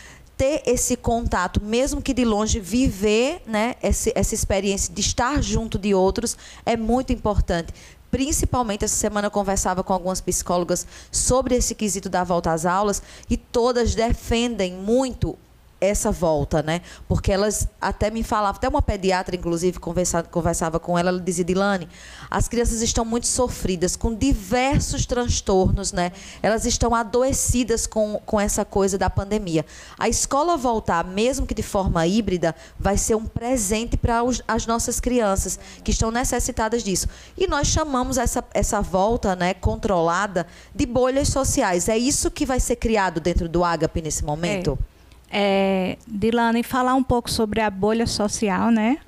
[0.41, 5.79] ter esse contato, mesmo que de longe, viver né, essa, essa experiência de estar junto
[5.79, 7.75] de outros é muito importante.
[8.11, 13.03] Principalmente, essa semana eu conversava com algumas psicólogas sobre esse quesito da volta às aulas
[13.29, 15.37] e todas defendem muito
[15.81, 16.83] essa volta, né?
[17.09, 21.45] Porque elas até me falavam, até uma pediatra, inclusive, conversava, conversava com ela, ela dizia,
[21.45, 21.89] Dilane,
[22.31, 26.13] as crianças estão muito sofridas, com diversos transtornos, né?
[26.43, 29.65] Elas estão adoecidas com, com essa coisa da pandemia.
[29.99, 35.01] A escola voltar, mesmo que de forma híbrida, vai ser um presente para as nossas
[35.01, 37.09] crianças, que estão necessitadas disso.
[37.37, 41.89] E nós chamamos essa, essa volta né, controlada de bolhas sociais.
[41.89, 44.79] É isso que vai ser criado dentro do Agape nesse momento?
[44.87, 44.90] É
[45.31, 48.99] é, Dilane falar um pouco sobre a bolha social, né?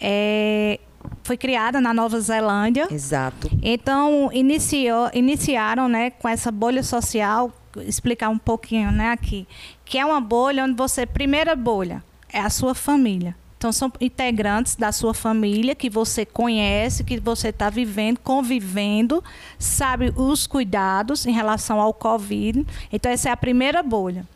[0.00, 0.78] É,
[1.22, 2.86] foi criada na Nova Zelândia.
[2.90, 3.50] Exato.
[3.62, 7.50] Então iniciou, iniciaram, né, com essa bolha social,
[7.86, 9.46] explicar um pouquinho, né, aqui,
[9.84, 13.34] que é uma bolha onde você primeira bolha é a sua família.
[13.56, 19.24] Então são integrantes da sua família que você conhece, que você está vivendo, convivendo,
[19.58, 22.66] sabe os cuidados em relação ao Covid.
[22.92, 24.26] Então essa é a primeira bolha.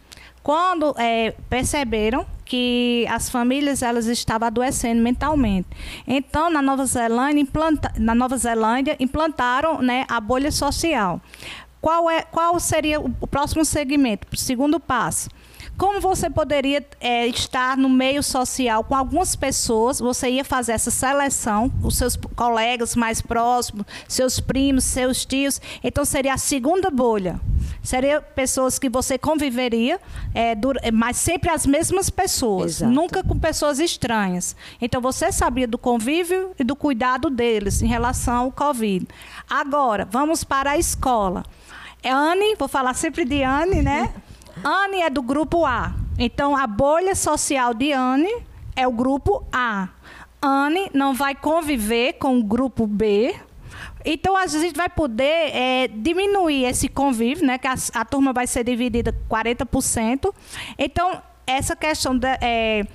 [0.43, 5.69] Quando é, perceberam que as famílias elas estavam adoecendo mentalmente.
[6.07, 11.21] Então, na Nova Zelândia, implanta, na Nova Zelândia implantaram né, a bolha social.
[11.81, 14.27] Qual, é, qual seria o próximo segmento?
[14.33, 15.29] O segundo passo
[15.79, 20.91] como você poderia é, estar no meio social com algumas pessoas, você ia fazer essa
[20.91, 25.61] seleção, os seus colegas mais próximos, seus primos, seus tios.
[25.83, 27.41] Então seria a segunda bolha.
[27.81, 30.01] Seria pessoas que você conviveria,
[30.35, 30.55] é,
[30.93, 32.93] mas sempre as mesmas pessoas, Exato.
[32.93, 34.57] nunca com pessoas estranhas.
[34.81, 39.07] Então você sabia do convívio e do cuidado deles em relação ao Covid.
[39.49, 41.45] Agora, vamos para a escola.
[42.03, 44.13] É Anne, vou falar sempre de Anne, né?
[44.65, 45.95] Anne é do grupo A.
[46.19, 48.31] Então, a bolha social de Anne
[48.75, 49.89] é o grupo A.
[50.41, 53.35] Anne não vai conviver com o grupo B.
[54.05, 57.59] Então a gente vai poder é, diminuir esse convívio, né?
[57.59, 60.33] Que a, a, turma vai ser dividida 40%.
[60.79, 62.39] Então, essa questão da.
[62.41, 62.87] É,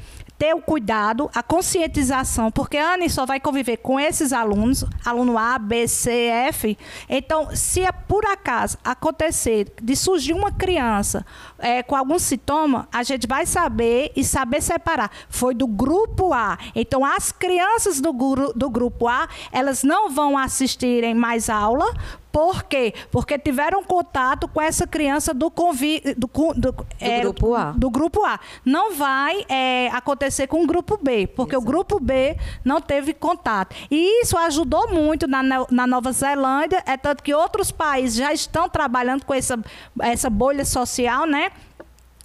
[0.43, 5.38] ter o cuidado, a conscientização, porque a Anne só vai conviver com esses alunos, aluno
[5.38, 6.77] A, B, C, F.
[7.08, 11.25] Então, se é por acaso acontecer de surgir uma criança
[11.58, 15.10] é, com algum sintoma, a gente vai saber e saber separar.
[15.29, 16.58] Foi do grupo A.
[16.75, 18.12] Então, as crianças do,
[18.53, 21.86] do grupo A, elas não vão assistirem mais aula,
[22.33, 22.95] por quê?
[23.11, 27.71] Porque tiveram contato com essa criança do, convi do, do, do é, grupo A.
[27.73, 28.39] Do grupo A.
[28.65, 31.69] Não vai é, acontecer com o grupo B, porque Exato.
[31.69, 33.75] o grupo B não teve contato.
[33.91, 38.67] E isso ajudou muito na, na Nova Zelândia, é tanto que outros países já estão
[38.67, 39.59] trabalhando com essa,
[40.01, 41.51] essa bolha social, né?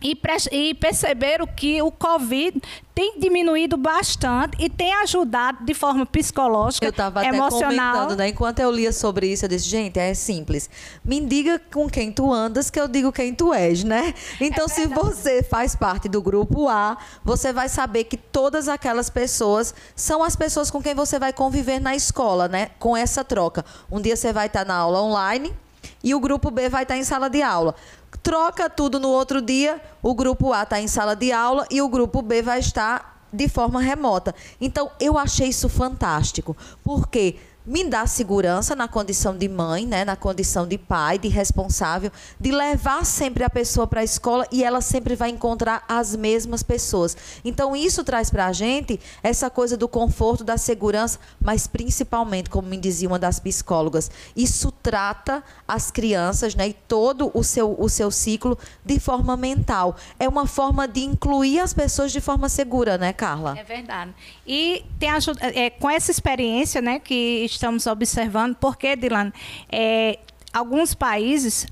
[0.01, 0.17] E,
[0.53, 2.63] e, perceberam que o Covid
[2.95, 7.71] tem diminuído bastante e tem ajudado de forma psicológica, eu tava emocional.
[7.71, 8.29] Até comentando, né?
[8.29, 10.71] Enquanto eu lia sobre isso, eu disse, gente, é simples.
[11.05, 14.15] Me diga com quem tu andas, que eu digo quem tu és, né?
[14.41, 19.11] Então, é se você faz parte do grupo A, você vai saber que todas aquelas
[19.11, 22.71] pessoas são as pessoas com quem você vai conviver na escola, né?
[22.79, 23.65] Com essa troca.
[23.91, 25.53] Um dia você vai estar na aula online,
[26.03, 27.75] e o grupo B vai estar em sala de aula
[28.23, 31.89] troca tudo no outro dia, o grupo A está em sala de aula e o
[31.89, 34.35] grupo B vai estar de forma remota.
[34.61, 37.37] Então, eu achei isso fantástico, porque
[37.69, 42.51] me dá segurança na condição de mãe, né, na condição de pai, de responsável, de
[42.51, 47.15] levar sempre a pessoa para a escola e ela sempre vai encontrar as mesmas pessoas.
[47.45, 52.67] Então isso traz para a gente essa coisa do conforto, da segurança, mas principalmente, como
[52.67, 57.89] me dizia uma das psicólogas, isso trata as crianças, né, e todo o seu o
[57.91, 59.95] seu ciclo de forma mental.
[60.19, 63.59] É uma forma de incluir as pessoas de forma segura, né, Carla?
[63.59, 64.15] É verdade.
[64.47, 69.33] E tem é, com essa experiência, né, que estamos observando, porque, Dilan,
[69.71, 70.19] é,
[70.53, 71.67] alguns países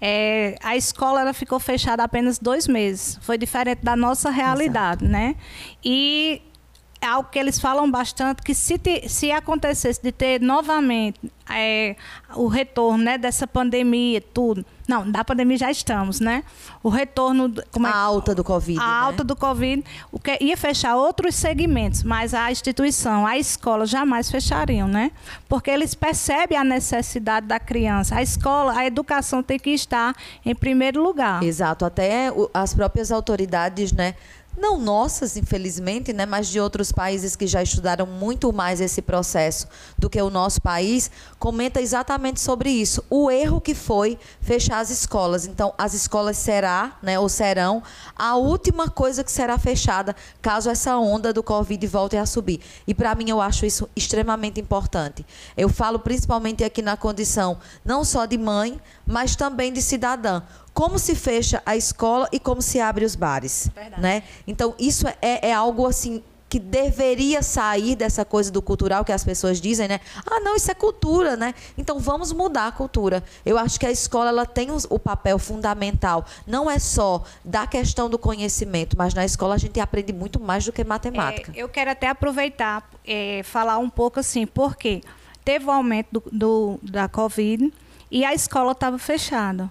[0.00, 3.18] é, a escola ela ficou fechada apenas dois meses.
[3.22, 5.12] Foi diferente da nossa realidade, Exato.
[5.12, 5.36] né?
[5.84, 6.42] E
[7.02, 11.18] é algo que eles falam bastante que se, te, se acontecesse de ter novamente
[11.50, 11.96] é,
[12.36, 14.64] o retorno né, dessa pandemia, tudo.
[14.86, 16.44] Não, da pandemia já estamos, né?
[16.82, 17.52] O retorno.
[17.70, 18.78] Como é, a alta do Covid.
[18.78, 18.92] A né?
[19.06, 24.30] alta do Covid, o que ia fechar outros segmentos, mas a instituição, a escola jamais
[24.30, 25.10] fechariam, né?
[25.48, 28.16] Porque eles percebem a necessidade da criança.
[28.16, 31.42] A escola, a educação tem que estar em primeiro lugar.
[31.42, 34.14] Exato, até as próprias autoridades, né?
[34.56, 39.66] Não nossas, infelizmente, né, mas de outros países que já estudaram muito mais esse processo
[39.98, 43.02] do que o nosso país, comenta exatamente sobre isso.
[43.08, 45.46] O erro que foi fechar as escolas.
[45.46, 47.82] Então, as escolas será, né, ou serão,
[48.14, 52.60] a última coisa que será fechada caso essa onda do Covid volte a subir.
[52.86, 55.24] E para mim eu acho isso extremamente importante.
[55.56, 60.42] Eu falo principalmente aqui na condição não só de mãe, mas também de cidadã
[60.74, 64.00] como se fecha a escola e como se abre os bares, Verdade.
[64.00, 64.22] né?
[64.46, 69.24] Então isso é, é algo assim que deveria sair dessa coisa do cultural que as
[69.24, 70.00] pessoas dizem, né?
[70.26, 71.54] Ah, não, isso é cultura, né?
[71.78, 73.24] Então vamos mudar a cultura.
[73.44, 76.26] Eu acho que a escola ela tem o papel fundamental.
[76.46, 80.66] Não é só da questão do conhecimento, mas na escola a gente aprende muito mais
[80.66, 81.50] do que matemática.
[81.56, 85.00] É, eu quero até aproveitar é, falar um pouco assim, porque
[85.42, 87.72] teve o aumento do, do da Covid
[88.12, 89.70] e a escola estava fechada.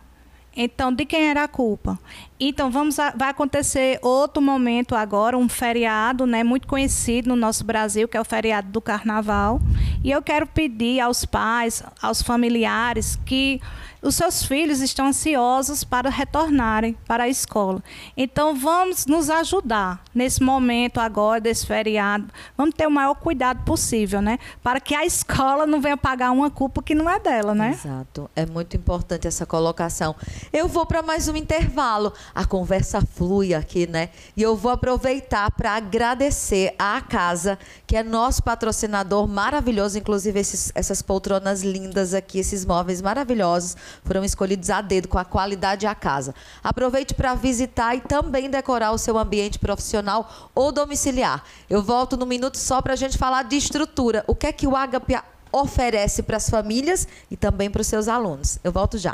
[0.54, 1.98] Então, de quem era a culpa?
[2.38, 7.64] Então, vamos a, vai acontecer outro momento agora, um feriado, né, muito conhecido no nosso
[7.64, 9.62] Brasil, que é o feriado do Carnaval.
[10.04, 13.62] E eu quero pedir aos pais, aos familiares, que
[14.02, 17.84] os seus filhos estão ansiosos para retornarem para a escola.
[18.18, 22.28] Então, vamos nos ajudar nesse momento agora, desse feriado.
[22.58, 24.40] Vamos ter o maior cuidado possível, né?
[24.64, 27.72] Para que a escola não venha pagar uma culpa que não é dela, né?
[27.72, 28.30] Exato.
[28.36, 30.16] É muito importante essa colocação.
[30.52, 32.12] Eu vou para mais um intervalo.
[32.34, 34.10] A conversa flui aqui, né?
[34.36, 40.72] E eu vou aproveitar para agradecer à casa, que é nosso patrocinador maravilhoso, inclusive esses,
[40.74, 45.96] essas poltronas lindas aqui, esses móveis maravilhosos foram escolhidos a dedo com a qualidade à
[45.96, 46.34] casa.
[46.64, 51.44] Aproveite para visitar e também decorar o seu ambiente profissional ou domiciliar.
[51.70, 54.24] Eu volto no minuto só para a gente falar de estrutura.
[54.28, 55.18] O que é que o Agape
[55.52, 58.60] oferece para as famílias e também para os seus alunos.
[58.64, 59.14] Eu volto já.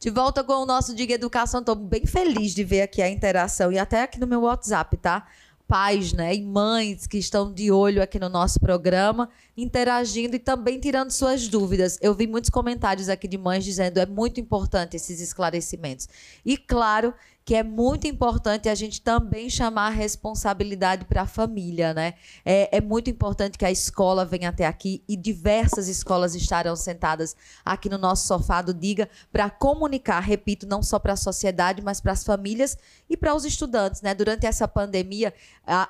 [0.00, 3.72] De volta com o nosso Diga Educação, estou bem feliz de ver aqui a interação
[3.72, 5.26] e até aqui no meu WhatsApp, tá?
[5.66, 10.78] Pais, né, e mães que estão de olho aqui no nosso programa, interagindo e também
[10.78, 11.98] tirando suas dúvidas.
[12.00, 16.08] Eu vi muitos comentários aqui de mães dizendo é muito importante esses esclarecimentos.
[16.46, 17.12] E claro
[17.48, 22.12] que é muito importante a gente também chamar a responsabilidade para a família, né?
[22.44, 27.34] É, é, muito importante que a escola venha até aqui e diversas escolas estarão sentadas
[27.64, 32.02] aqui no nosso sofá do Diga para comunicar, repito, não só para a sociedade, mas
[32.02, 32.76] para as famílias
[33.08, 34.14] e para os estudantes, né?
[34.14, 35.32] Durante essa pandemia,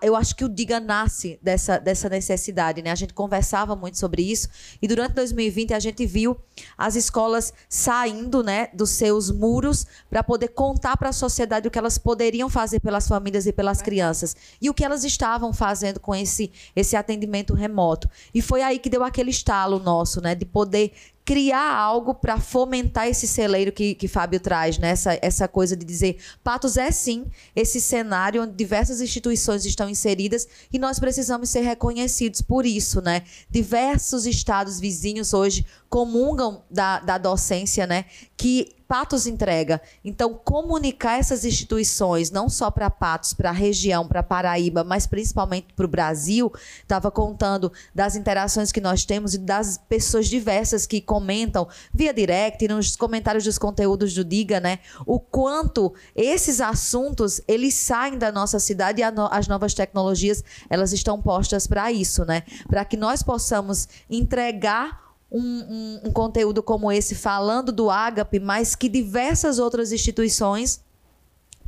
[0.01, 2.93] eu acho que o Diga nasce dessa, dessa necessidade, né?
[2.93, 4.49] A gente conversava muito sobre isso
[4.81, 6.37] e durante 2020 a gente viu
[6.77, 11.71] as escolas saindo, né, dos seus muros para poder contar para a sociedade sociedade o
[11.71, 15.99] que elas poderiam fazer pelas famílias e pelas crianças e o que elas estavam fazendo
[15.99, 18.09] com esse, esse atendimento remoto.
[18.35, 20.93] E foi aí que deu aquele estalo nosso, né, de poder
[21.29, 24.89] criar algo para fomentar esse celeiro que, que Fábio traz, né?
[24.89, 30.49] Essa, essa coisa de dizer, Patos é sim esse cenário onde diversas instituições estão inseridas
[30.73, 33.25] e nós precisamos ser reconhecidos por isso, né?
[33.51, 38.07] Diversos estados vizinhos hoje comungam da, da docência, né?
[38.35, 39.83] Que Patos entrega.
[40.03, 45.75] Então, comunicar essas instituições, não só para Patos, para a região, para Paraíba, mas principalmente
[45.77, 51.03] para o Brasil, estava contando das interações que nós temos e das pessoas diversas que
[51.19, 54.79] comentam via direct, nos comentários dos conteúdos do Diga, né?
[55.05, 61.21] O quanto esses assuntos eles saem da nossa cidade e as novas tecnologias elas estão
[61.21, 62.45] postas para isso, né?
[62.69, 68.77] Para que nós possamos entregar um, um, um, conteúdo como esse falando do Ágape, mas
[68.77, 70.81] que diversas outras instituições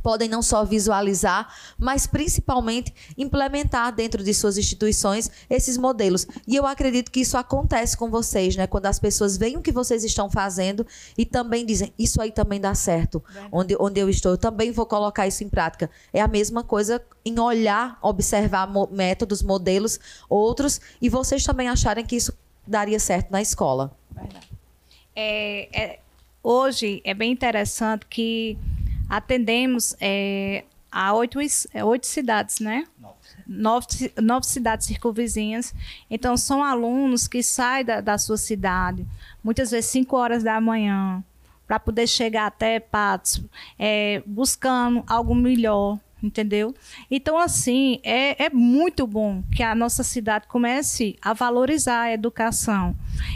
[0.01, 6.27] podem não só visualizar, mas principalmente implementar dentro de suas instituições esses modelos.
[6.47, 8.67] E eu acredito que isso acontece com vocês, né?
[8.67, 10.85] Quando as pessoas veem o que vocês estão fazendo
[11.17, 13.23] e também dizem, isso aí também dá certo.
[13.51, 15.89] Onde, onde eu estou, eu também vou colocar isso em prática.
[16.13, 22.15] É a mesma coisa em olhar, observar métodos, modelos, outros, e vocês também acharem que
[22.15, 22.33] isso
[22.65, 23.91] daria certo na escola.
[24.11, 24.49] Verdade.
[25.15, 25.99] É, é,
[26.41, 28.57] hoje é bem interessante que
[29.11, 31.37] atendemos é, a oito,
[31.73, 32.85] é, oito cidades, né?
[33.45, 34.13] Nove.
[34.21, 35.75] Nove, cidades circunvizinhas.
[36.09, 39.05] Então, são alunos que saem da, da sua cidade,
[39.43, 41.21] muitas vezes 5 horas da manhã,
[41.67, 43.43] para poder chegar até Patos,
[43.77, 46.73] é, buscando algo melhor, entendeu?
[47.09, 52.95] Então, assim, é, é muito bom que a nossa cidade comece a valorizar a educação.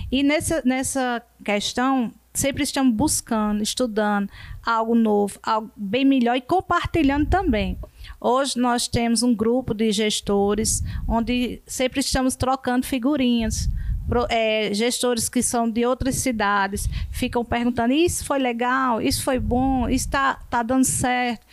[0.10, 4.30] E nessa, nessa questão, sempre estamos buscando, estudando
[4.64, 7.78] algo novo, algo bem melhor e compartilhando também.
[8.20, 13.70] Hoje nós temos um grupo de gestores onde sempre estamos trocando figurinhas
[14.30, 19.90] é, gestores que são de outras cidades ficam perguntando: isso foi legal, isso foi bom,
[19.90, 21.46] isso está tá dando certo.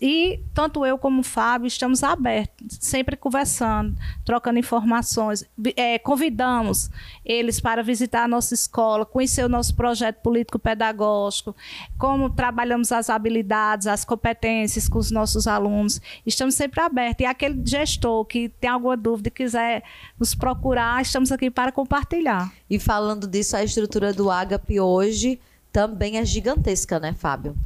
[0.00, 5.44] E, tanto eu como o Fábio estamos abertos, sempre conversando, trocando informações.
[5.76, 6.90] É, convidamos
[7.24, 11.54] eles para visitar a nossa escola, conhecer o nosso projeto político-pedagógico,
[11.98, 16.00] como trabalhamos as habilidades, as competências com os nossos alunos.
[16.24, 17.24] Estamos sempre abertos.
[17.24, 19.82] E aquele gestor que tem alguma dúvida, quiser
[20.18, 22.52] nos procurar, estamos aqui para compartilhar compartilhar.
[22.68, 25.40] E falando disso, a estrutura do Agape hoje
[25.72, 27.56] também é gigantesca, né, Fábio?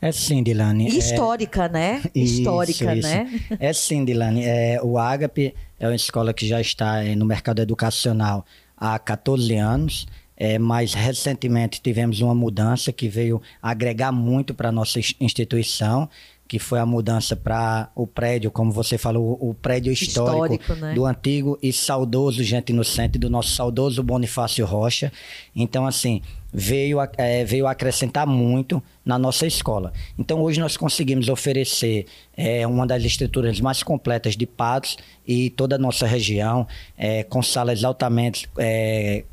[0.00, 0.88] É sim, Dilane.
[0.88, 1.68] E histórica, é...
[1.68, 2.02] né?
[2.14, 3.08] Isso, histórica, isso.
[3.08, 3.40] né?
[3.58, 4.44] É sim, Dilane.
[4.44, 8.44] É, o Agape é uma escola que já está é, no mercado educacional
[8.76, 10.06] há 14 anos.
[10.38, 16.10] É, mas recentemente tivemos uma mudança que veio agregar muito para a nossa instituição
[16.48, 20.94] que foi a mudança para o prédio, como você falou, o prédio histórico, histórico né?
[20.94, 25.12] do antigo e saudoso Gente Inocente, do nosso saudoso Bonifácio Rocha.
[25.54, 29.92] Então, assim, veio, é, veio acrescentar muito na nossa escola.
[30.18, 32.06] Então, hoje nós conseguimos oferecer
[32.36, 37.42] é, uma das estruturas mais completas de Patos e toda a nossa região, é, com
[37.42, 38.48] salas altamente.
[38.56, 39.24] É,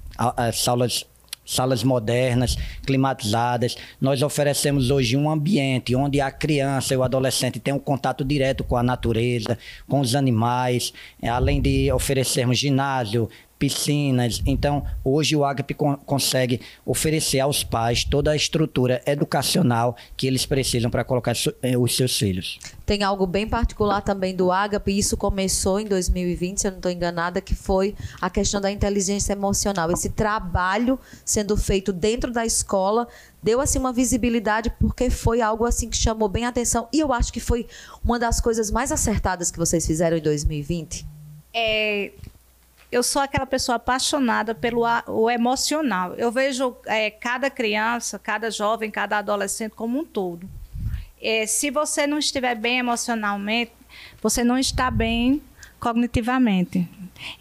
[0.53, 1.05] salas
[1.45, 3.75] salas modernas, climatizadas.
[3.99, 8.63] Nós oferecemos hoje um ambiente onde a criança e o adolescente têm um contato direto
[8.63, 13.29] com a natureza, com os animais, além de oferecermos ginásio,
[13.63, 14.41] piscinas.
[14.45, 20.45] Então, hoje o Agape con consegue oferecer aos pais toda a estrutura educacional que eles
[20.45, 22.59] precisam para colocar eh, os seus filhos.
[22.85, 26.79] Tem algo bem particular também do Agape, e isso começou em 2020, se eu não
[26.79, 29.89] estou enganada, que foi a questão da inteligência emocional.
[29.89, 33.07] Esse trabalho sendo feito dentro da escola
[33.41, 37.13] deu assim uma visibilidade porque foi algo assim que chamou bem a atenção e eu
[37.13, 37.65] acho que foi
[38.03, 41.05] uma das coisas mais acertadas que vocês fizeram em 2020.
[41.53, 42.11] É,
[42.93, 46.13] eu sou aquela pessoa apaixonada pelo o emocional.
[46.13, 50.47] Eu vejo é, cada criança, cada jovem, cada adolescente como um todo.
[51.21, 53.71] É, se você não estiver bem emocionalmente,
[54.21, 55.41] você não está bem
[55.79, 56.87] cognitivamente.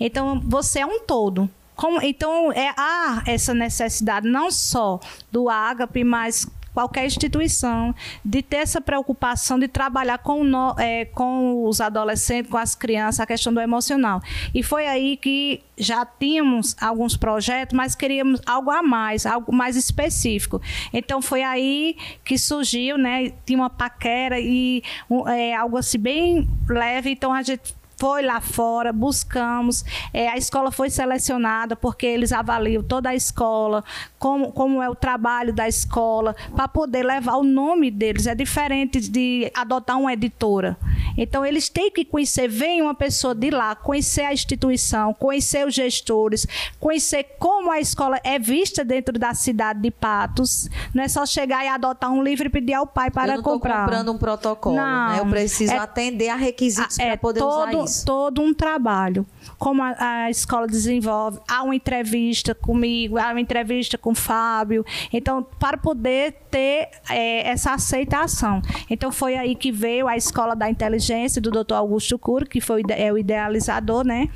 [0.01, 1.51] Então, você é um todo.
[1.77, 5.01] Como, então, é, há essa necessidade não só
[5.31, 7.95] do ágape, mas qualquer instituição,
[8.25, 13.21] de ter essa preocupação de trabalhar com, no, é, com os adolescentes, com as crianças,
[13.21, 14.21] a questão do emocional.
[14.55, 19.77] E foi aí que já tínhamos alguns projetos, mas queríamos algo a mais, algo mais
[19.77, 20.61] específico.
[20.93, 23.33] Então foi aí que surgiu, né?
[23.45, 27.11] Tinha uma paquera e um, é, algo assim bem leve.
[27.11, 32.83] Então a gente foi lá fora, buscamos, é, a escola foi selecionada porque eles avaliam
[32.83, 33.85] toda a escola,
[34.19, 38.27] como, como é o trabalho da escola, para poder levar o nome deles.
[38.27, 40.77] É diferente de adotar uma editora.
[41.17, 45.73] Então, eles têm que conhecer, vem uma pessoa de lá, conhecer a instituição, conhecer os
[45.73, 46.45] gestores,
[46.81, 50.69] conhecer como a escola é vista dentro da cidade de Patos.
[50.93, 53.43] Não é só chegar e adotar um livro e pedir ao pai para Eu não
[53.45, 53.85] comprar.
[53.85, 55.21] comprando um protocolo, não, né?
[55.21, 59.27] Eu preciso é, atender a requisitos é para poder todo, usar isso todo um trabalho.
[59.59, 64.85] Como a, a, escola desenvolve, há uma entrevista comigo, há uma entrevista com o Fábio.
[65.13, 68.63] Então, para poder ter é, essa aceitação.
[68.89, 71.75] Então, foi aí que veio a Escola da Inteligência do Dr.
[71.75, 74.29] Augusto Curo, que foi é o idealizador, né?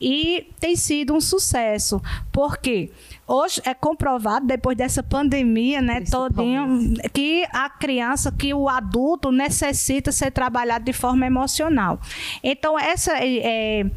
[0.00, 2.00] E tem sido um sucesso.
[2.32, 2.90] Por quê?
[3.32, 10.10] Hoje é comprovado, depois dessa pandemia, né, todinho, que a criança, que o adulto necessita
[10.10, 12.00] ser trabalhado de forma emocional.
[12.42, 13.88] Então, essa é,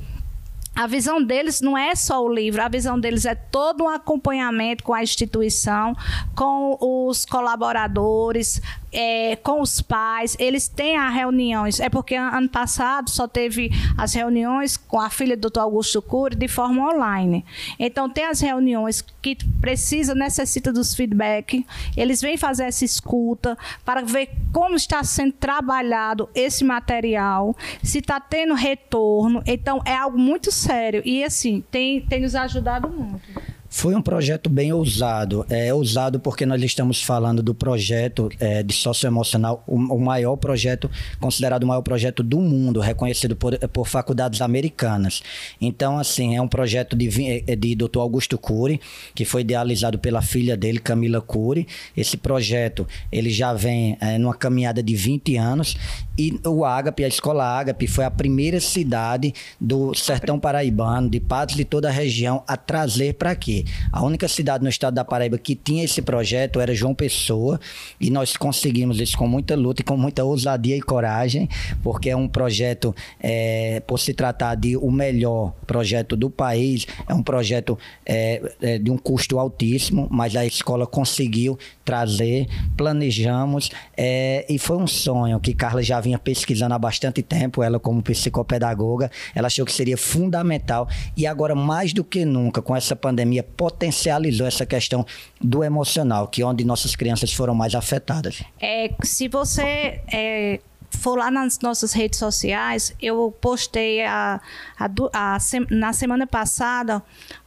[0.75, 4.83] a visão deles não é só o livro, a visão deles é todo um acompanhamento
[4.83, 5.95] com a instituição,
[6.35, 8.61] com os colaboradores,
[8.93, 11.79] é, com os pais, eles têm as reuniões.
[11.79, 15.59] É porque ano passado só teve as reuniões com a filha do Dr.
[15.59, 17.43] Augusto Cury de forma online.
[17.79, 21.65] Então, tem as reuniões que precisa, necessita dos feedback.
[21.97, 28.19] Eles vêm fazer essa escuta para ver como está sendo trabalhado esse material, se está
[28.19, 29.41] tendo retorno.
[29.45, 31.01] Então, é algo muito sério.
[31.03, 33.52] E, assim, tem, tem nos ajudado muito.
[33.75, 35.43] Foi um projeto bem ousado.
[35.49, 40.89] É ousado porque nós estamos falando do projeto é, de socioemocional, o, o maior projeto,
[41.19, 45.23] considerado o maior projeto do mundo, reconhecido por, por faculdades americanas.
[45.59, 47.09] Então, assim, é um projeto de,
[47.47, 47.97] é, de Dr.
[47.97, 48.79] Augusto Cury,
[49.15, 51.67] que foi idealizado pela filha dele, Camila Cury.
[51.97, 55.75] Esse projeto, ele já vem é, numa caminhada de 20 anos
[56.17, 61.55] e o Agape, a escola Agape, foi a primeira cidade do sertão paraibano, de Patos
[61.55, 63.65] de toda a região, a trazer para aqui.
[63.91, 67.59] A única cidade no estado da Paraíba que tinha esse projeto era João Pessoa,
[67.99, 71.49] e nós conseguimos isso com muita luta e com muita ousadia e coragem,
[71.81, 77.13] porque é um projeto, é, por se tratar de o melhor projeto do país, é
[77.13, 82.47] um projeto é, é, de um custo altíssimo, mas a escola conseguiu trazer,
[82.77, 87.79] planejamos, é, e foi um sonho que Carla já vinha pesquisando há bastante tempo, ela
[87.79, 92.95] como psicopedagoga, ela achou que seria fundamental e agora mais do que nunca com essa
[92.95, 95.05] pandemia potencializou essa questão
[95.41, 98.43] do emocional, que é onde nossas crianças foram mais afetadas.
[98.61, 104.41] É, se você é, for lá nas nossas redes sociais, eu postei a,
[104.77, 105.37] a, a
[105.69, 107.01] na semana passada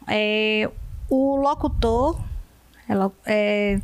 [0.09, 0.69] é,
[1.09, 2.19] o locutor
[2.89, 3.81] ela, é,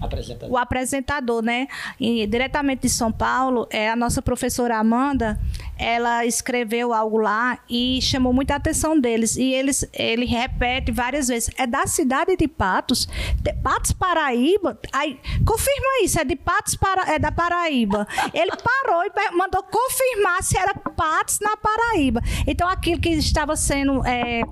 [0.00, 0.50] apresentador.
[0.50, 1.68] o apresentador, né?
[1.98, 5.38] E, diretamente de São Paulo, é a nossa professora Amanda,
[5.76, 9.36] ela escreveu algo lá e chamou muita atenção deles.
[9.36, 11.50] E eles, ele repete várias vezes.
[11.56, 13.08] É da cidade de Patos,
[13.40, 14.78] de Patos Paraíba.
[14.92, 18.06] Aí, confirma isso, é de Patos para, é da Paraíba.
[18.32, 22.20] Ele parou e mandou confirmar se era Patos na Paraíba.
[22.46, 24.42] Então aquilo que estava sendo é,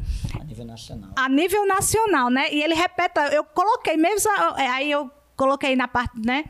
[0.56, 1.10] nível nacional.
[1.16, 2.52] A nível nacional, né?
[2.52, 5.05] E ele repete, eu coloquei mesmo, é, aí eu
[5.36, 6.44] coloquei na parte, né?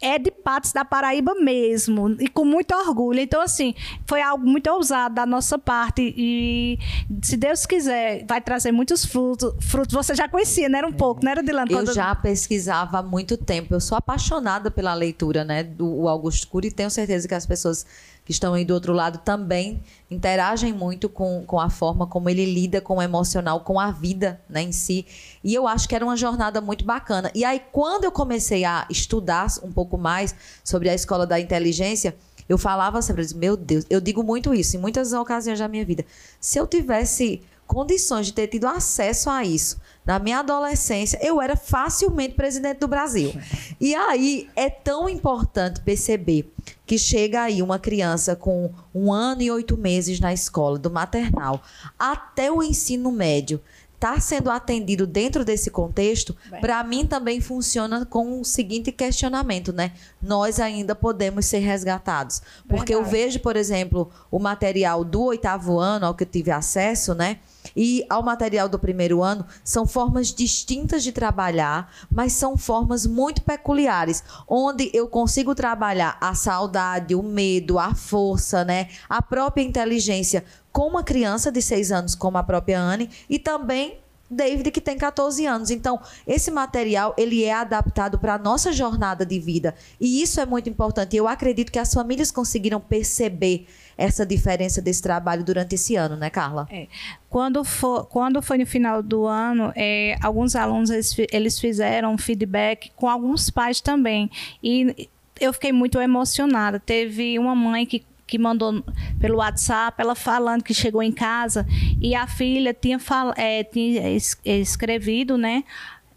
[0.00, 3.20] É de Patos da Paraíba mesmo, e com muito orgulho.
[3.20, 3.74] Então, assim,
[4.06, 6.14] foi algo muito ousado da nossa parte.
[6.16, 6.78] E,
[7.22, 9.52] se Deus quiser, vai trazer muitos frutos.
[9.60, 9.92] frutos.
[9.94, 10.78] Você já conhecia, né?
[10.78, 11.70] Era um pouco, não era, Dilana?
[11.70, 13.74] Eu já pesquisava há muito tempo.
[13.74, 15.62] Eu sou apaixonada pela leitura, né?
[15.62, 17.84] Do Augusto Cury, e tenho certeza que as pessoas
[18.30, 22.44] que estão aí do outro lado também interagem muito com, com a forma como ele
[22.44, 25.04] lida com o emocional, com a vida né, em si.
[25.42, 27.28] E eu acho que era uma jornada muito bacana.
[27.34, 32.14] E aí, quando eu comecei a estudar um pouco mais sobre a escola da inteligência,
[32.48, 36.04] eu falava sempre, meu Deus, eu digo muito isso em muitas ocasiões da minha vida.
[36.40, 39.76] Se eu tivesse condições de ter tido acesso a isso
[40.10, 43.32] na minha adolescência, eu era facilmente presidente do Brasil.
[43.80, 46.52] E aí é tão importante perceber
[46.84, 51.62] que chega aí uma criança com um ano e oito meses na escola, do maternal,
[51.96, 53.60] até o ensino médio,
[53.94, 59.92] está sendo atendido dentro desse contexto, para mim também funciona com o seguinte questionamento, né?
[60.20, 62.42] Nós ainda podemos ser resgatados.
[62.66, 62.94] Porque Verdade.
[62.94, 67.38] eu vejo, por exemplo, o material do oitavo ano, ao que eu tive acesso, né?
[67.76, 73.42] E ao material do primeiro ano, são formas distintas de trabalhar, mas são formas muito
[73.42, 78.88] peculiares, onde eu consigo trabalhar a saudade, o medo, a força, né?
[79.08, 83.98] A própria inteligência com uma criança de 6 anos, como a própria Anne, e também
[84.30, 85.70] David que tem 14 anos.
[85.70, 89.74] Então, esse material ele é adaptado para a nossa jornada de vida.
[90.00, 91.16] E isso é muito importante.
[91.16, 93.66] Eu acredito que as famílias conseguiram perceber
[93.98, 96.66] essa diferença desse trabalho durante esse ano, né, Carla?
[96.70, 96.86] É.
[97.28, 97.62] Quando,
[98.08, 103.50] quando foi no final do ano, é, alguns alunos eles, eles fizeram feedback com alguns
[103.50, 104.30] pais também.
[104.62, 105.08] E
[105.40, 106.78] eu fiquei muito emocionada.
[106.78, 108.84] Teve uma mãe que que mandou
[109.18, 111.66] pelo WhatsApp, ela falando que chegou em casa
[112.00, 114.02] e a filha tinha, fal, é, tinha
[114.44, 115.64] escrevido, né?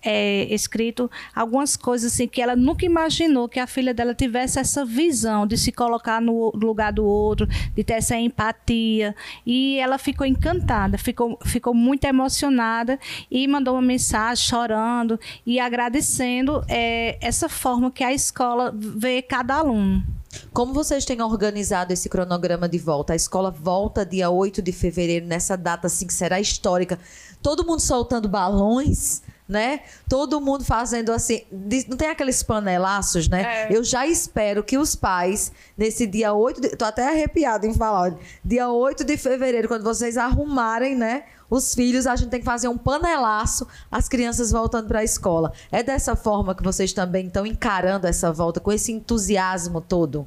[0.05, 4.84] É, escrito algumas coisas assim que ela nunca imaginou que a filha dela tivesse essa
[4.84, 9.16] visão de se colocar no lugar do outro, de ter essa empatia.
[9.45, 12.99] E ela ficou encantada, ficou, ficou muito emocionada
[13.32, 19.55] e mandou uma mensagem chorando e agradecendo é, essa forma que a escola vê cada
[19.55, 20.03] aluno.
[20.51, 23.13] Como vocês têm organizado esse cronograma de volta?
[23.13, 26.99] A escola volta dia 8 de fevereiro, nessa data assim que será histórica.
[27.41, 29.81] Todo mundo soltando balões, né?
[30.07, 31.43] Todo mundo fazendo assim.
[31.88, 33.67] Não tem aqueles panelaços, né?
[33.69, 33.75] É.
[33.75, 36.69] Eu já espero que os pais, nesse dia 8 de.
[36.69, 41.23] Tô até arrepiado em falar, olha, dia 8 de fevereiro, quando vocês arrumarem, né?
[41.53, 45.53] Os filhos, a gente tem que fazer um panelaço, as crianças voltando para a escola.
[45.71, 50.25] É dessa forma que vocês também estão encarando essa volta, com esse entusiasmo todo?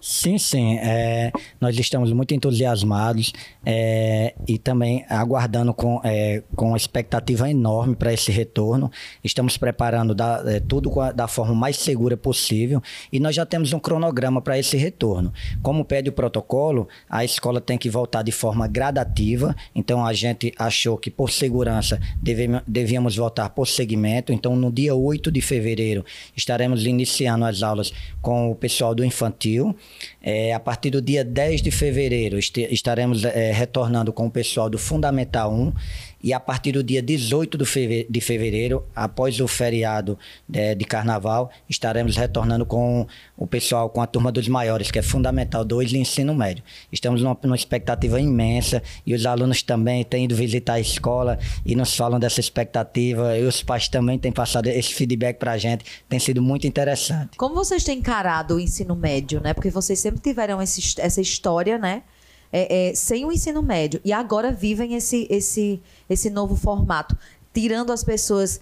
[0.00, 0.78] Sim, sim.
[0.78, 3.32] É, nós estamos muito entusiasmados
[3.64, 8.90] é, e também aguardando com, é, com expectativa enorme para esse retorno.
[9.22, 12.82] Estamos preparando da, é, tudo a, da forma mais segura possível
[13.12, 15.32] e nós já temos um cronograma para esse retorno.
[15.62, 20.52] Como pede o protocolo, a escola tem que voltar de forma gradativa, então a gente
[20.58, 22.00] achou que por segurança
[22.66, 24.32] devíamos voltar por segmento.
[24.32, 26.04] Então, no dia 8 de fevereiro,
[26.36, 29.76] estaremos iniciando as aulas com o pessoal do infantil.
[30.22, 34.78] É, a partir do dia 10 de fevereiro, estaremos é, retornando com o pessoal do
[34.78, 35.72] Fundamental 1
[36.22, 37.58] e a partir do dia 18
[38.08, 43.06] de fevereiro, após o feriado de, é, de, carnaval, estaremos retornando com
[43.36, 46.64] o pessoal, com a turma dos maiores, que é Fundamental 2 e Ensino Médio.
[46.90, 51.74] Estamos numa, numa expectativa imensa e os alunos também têm ido visitar a escola e
[51.76, 53.38] nos falam dessa expectativa.
[53.38, 55.84] E os pais também têm passado esse feedback para a gente.
[56.08, 57.36] Tem sido muito interessante.
[57.36, 59.54] Como vocês têm encarado o ensino médio, né?
[59.54, 62.02] Porque vocês sempre tiveram esse, essa história, né?
[62.50, 67.14] É, é, sem o ensino médio e agora vivem esse, esse, esse novo formato
[67.52, 68.60] tirando as pessoas,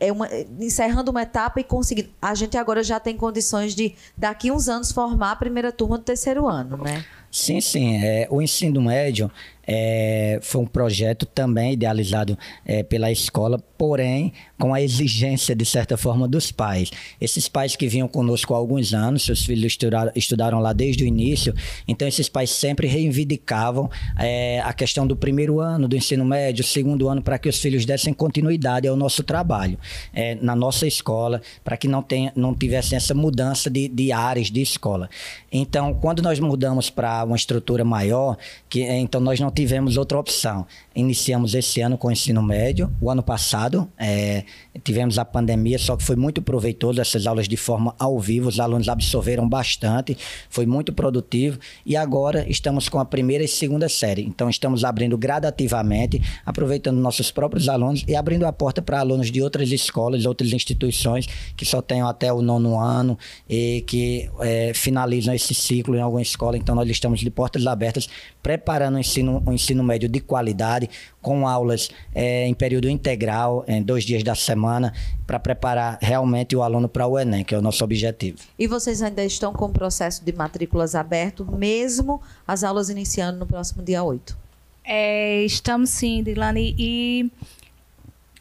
[0.00, 0.26] é uma,
[0.58, 2.08] encerrando uma etapa e conseguindo.
[2.20, 6.04] A gente agora já tem condições de, daqui uns anos, formar a primeira turma do
[6.04, 7.04] terceiro ano, né?
[7.30, 8.02] Sim, sim.
[8.02, 9.30] É, o ensino médio
[9.66, 14.32] é, foi um projeto também idealizado é, pela escola, porém
[14.62, 16.92] com a exigência, de certa forma, dos pais.
[17.20, 21.06] Esses pais que vinham conosco há alguns anos, seus filhos estudaram, estudaram lá desde o
[21.06, 21.52] início,
[21.88, 27.08] então esses pais sempre reivindicavam é, a questão do primeiro ano do ensino médio, segundo
[27.08, 29.76] ano, para que os filhos dessem continuidade ao nosso trabalho,
[30.14, 34.48] é, na nossa escola, para que não, tenha, não tivessem essa mudança de, de áreas
[34.48, 35.10] de escola.
[35.50, 38.38] Então, quando nós mudamos para uma estrutura maior,
[38.68, 40.64] que então nós não tivemos outra opção.
[40.94, 42.92] Iniciamos esse ano com o ensino médio.
[43.00, 44.44] O ano passado é,
[44.82, 48.48] tivemos a pandemia, só que foi muito proveitoso essas aulas de forma ao vivo.
[48.48, 50.16] Os alunos absorveram bastante,
[50.48, 51.58] foi muito produtivo.
[51.84, 54.22] E agora estamos com a primeira e segunda série.
[54.22, 59.42] Então estamos abrindo gradativamente, aproveitando nossos próprios alunos e abrindo a porta para alunos de
[59.42, 61.26] outras escolas, outras instituições
[61.56, 66.22] que só tenham até o nono ano e que é, finalizam esse ciclo em alguma
[66.22, 66.56] escola.
[66.56, 68.08] Então nós estamos de portas abertas,
[68.42, 70.88] preparando o ensino, o ensino médio de qualidade,
[71.22, 74.92] com aulas é, em período integral, em dois dias da semana,
[75.26, 78.38] para preparar realmente o aluno para o Enem, que é o nosso objetivo.
[78.58, 83.46] E vocês ainda estão com o processo de matrículas aberto, mesmo as aulas iniciando no
[83.46, 84.36] próximo dia 8?
[84.84, 87.30] É, estamos sim, Dilane, e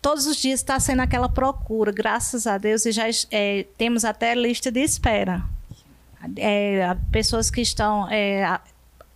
[0.01, 4.33] todos os dias está sendo aquela procura, graças a Deus, e já é, temos até
[4.33, 5.43] lista de espera.
[6.37, 8.59] É, pessoas que estão é,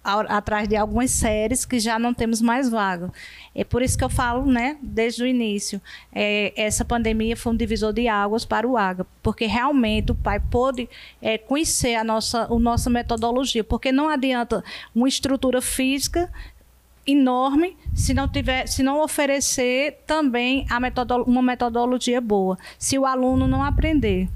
[0.06, 3.12] atrás de algumas séries que já não temos mais vaga.
[3.53, 5.82] É por isso que eu falo, né, desde o início,
[6.14, 10.39] é, essa pandemia foi um divisor de águas para o AGA, porque realmente o pai
[10.39, 10.88] pôde
[11.22, 16.32] é, conhecer a nossa, a nossa metodologia, porque não adianta uma estrutura física
[17.08, 23.47] enorme se não tiver, se não oferecer também metodolo uma metodologia boa, se o aluno
[23.47, 24.28] não aprender.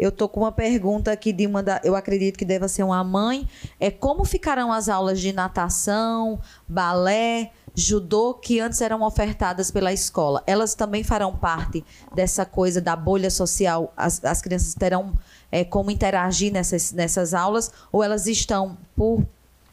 [0.00, 3.04] Eu tô com uma pergunta aqui de uma da, eu acredito que deva ser uma
[3.04, 3.46] mãe,
[3.78, 10.42] é como ficarão as aulas de natação, balé, judô que antes eram ofertadas pela escola?
[10.46, 11.84] Elas também farão parte
[12.14, 13.92] dessa coisa da bolha social?
[13.94, 15.12] As, as crianças terão
[15.52, 19.22] é, como interagir nessas, nessas aulas ou elas estão por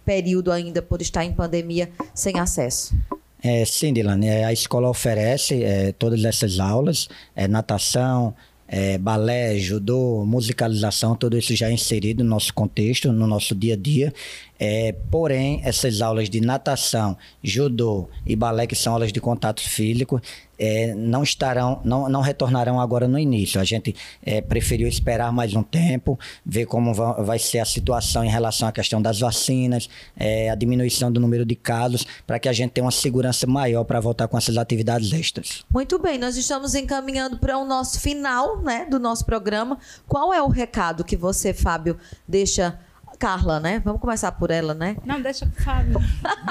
[0.03, 2.93] período ainda por estar em pandemia sem acesso?
[3.41, 8.35] É, sim, Dilane, é, a escola oferece é, todas essas aulas, é, natação,
[8.67, 13.75] é, balé, judô, musicalização, tudo isso já é inserido no nosso contexto, no nosso dia
[13.75, 14.13] a dia.
[14.59, 20.21] É, porém, essas aulas de natação, judô e balé, que são aulas de contato físico,
[20.57, 23.59] é, não estarão, não, não retornarão agora no início.
[23.59, 28.29] A gente é, preferiu esperar mais um tempo, ver como vai, ser a situação em
[28.29, 32.53] relação à questão das vacinas, é, a diminuição do número de casos, para que a
[32.53, 35.63] gente tenha uma segurança maior para voltar com essas atividades extras.
[35.69, 39.77] Muito bem, nós estamos encaminhando para o nosso final né, do nosso programa.
[40.07, 41.97] Qual é o recado que você, Fábio,
[42.27, 42.79] deixa
[43.17, 43.81] Carla, né?
[43.83, 44.95] Vamos começar por ela, né?
[45.05, 45.99] Não, deixa o Fábio.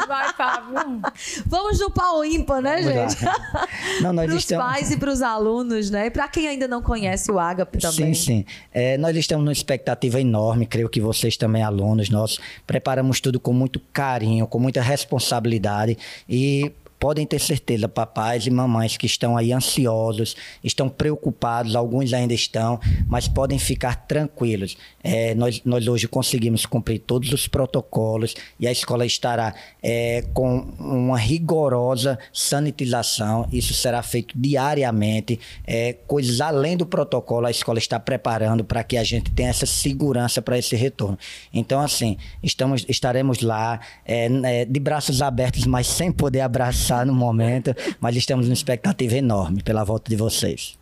[0.09, 1.01] Vai, Fábio.
[1.47, 3.25] Vamos no pau ímpar, né, gente?
[4.03, 4.64] Não, nós para estamos...
[4.64, 6.07] pais e para os alunos, né?
[6.07, 8.14] E para quem ainda não conhece o Agape também.
[8.14, 8.45] Sim, sim.
[8.73, 13.53] É, nós estamos numa expectativa enorme, creio que vocês também, alunos, nós preparamos tudo com
[13.53, 15.97] muito carinho, com muita responsabilidade
[16.29, 22.34] e podem ter certeza, papais e mamães que estão aí ansiosos, estão preocupados, alguns ainda
[22.34, 24.76] estão, mas podem ficar tranquilos.
[25.03, 30.61] É, nós, nós hoje conseguimos cumprir todos os protocolos e a escola estará é, com
[30.78, 33.47] uma rigorosa sanitização.
[33.53, 35.38] Isso será feito diariamente.
[35.66, 39.66] É, coisas além do protocolo, a escola está preparando para que a gente tenha essa
[39.66, 41.18] segurança para esse retorno.
[41.53, 47.14] Então, assim, estamos, estaremos lá é, é, de braços abertos, mas sem poder abraçar no
[47.14, 50.78] momento, mas estamos numa expectativa enorme pela volta de vocês.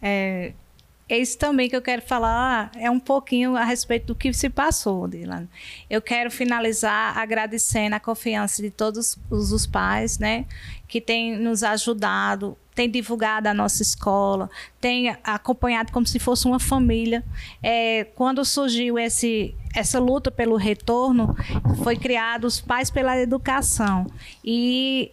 [0.00, 0.52] É,
[1.12, 4.48] é isso também que eu quero falar, é um pouquinho a respeito do que se
[4.48, 5.46] passou, Dylan.
[5.90, 10.46] Eu quero finalizar agradecendo a confiança de todos os pais, né,
[10.88, 14.48] que têm nos ajudado, têm divulgado a nossa escola,
[14.80, 17.22] têm acompanhado como se fosse uma família.
[17.62, 21.36] É, quando surgiu esse, essa luta pelo retorno,
[21.84, 24.06] foi criado os Pais pela Educação
[24.42, 25.12] e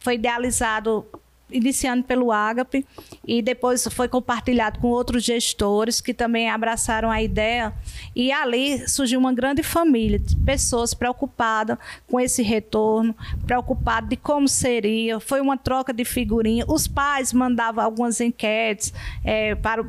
[0.00, 1.06] foi idealizado
[1.50, 2.86] iniciando pelo Agape
[3.26, 7.72] e depois foi compartilhado com outros gestores que também abraçaram a ideia
[8.14, 13.14] e ali surgiu uma grande família de pessoas preocupadas com esse retorno,
[13.46, 15.20] preocupadas de como seria.
[15.20, 16.64] Foi uma troca de figurinha.
[16.68, 18.92] Os pais mandavam algumas enquetes
[19.24, 19.82] é, para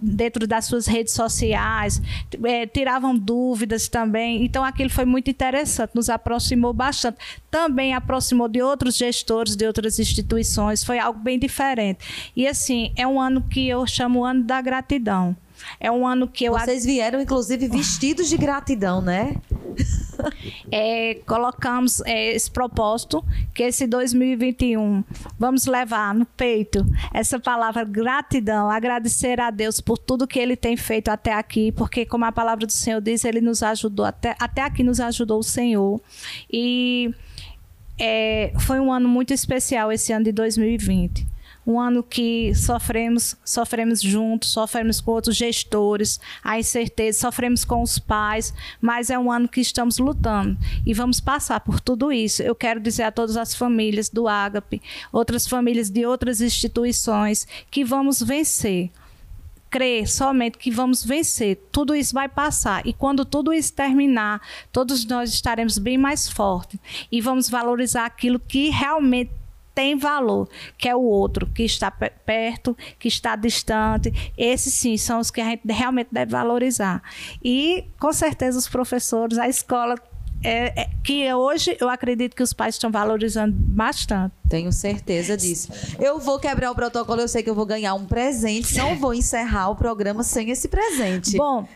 [0.00, 2.00] dentro das suas redes sociais,
[2.44, 4.44] é, tiravam dúvidas também.
[4.44, 7.18] Então aquilo foi muito interessante, nos aproximou bastante.
[7.50, 10.84] Também aproximou de outros gestores de outras instituições.
[10.84, 12.32] Foi algo bem diferente.
[12.36, 15.36] E assim, é um ano que eu chamo o ano da gratidão.
[15.78, 16.52] É um ano que eu.
[16.52, 19.36] Vocês vieram, inclusive, vestidos de gratidão, né?
[20.70, 23.24] É, colocamos é, esse propósito
[23.54, 25.02] que esse 2021
[25.38, 26.84] vamos levar no peito
[27.14, 32.04] essa palavra gratidão, agradecer a Deus por tudo que Ele tem feito até aqui, porque
[32.04, 35.42] como a palavra do Senhor diz, Ele nos ajudou até até aqui nos ajudou o
[35.42, 35.98] Senhor
[36.52, 37.14] e
[38.00, 41.30] é, foi um ano muito especial esse ano de 2020
[41.66, 47.98] um ano que sofremos, sofremos juntos, sofremos com outros gestores, a incerteza, sofremos com os
[47.98, 52.42] pais, mas é um ano que estamos lutando e vamos passar por tudo isso.
[52.42, 54.82] Eu quero dizer a todas as famílias do Ágape,
[55.12, 58.90] outras famílias de outras instituições, que vamos vencer
[59.70, 61.56] crer somente que vamos vencer.
[61.70, 62.86] Tudo isso vai passar.
[62.86, 64.40] E quando tudo isso terminar,
[64.72, 66.78] todos nós estaremos bem mais fortes.
[67.10, 69.30] E vamos valorizar aquilo que realmente
[69.74, 74.12] tem valor, que é o outro, que está perto, que está distante.
[74.36, 77.02] Esses sim são os que a gente realmente deve valorizar.
[77.42, 79.96] E, com certeza, os professores, a escola
[80.42, 84.34] é, é, que hoje eu acredito que os pais estão valorizando bastante.
[84.48, 85.70] Tenho certeza disso.
[86.00, 88.76] Eu vou quebrar o protocolo, eu sei que eu vou ganhar um presente.
[88.76, 91.36] Não vou encerrar o programa sem esse presente.
[91.36, 91.68] Bom,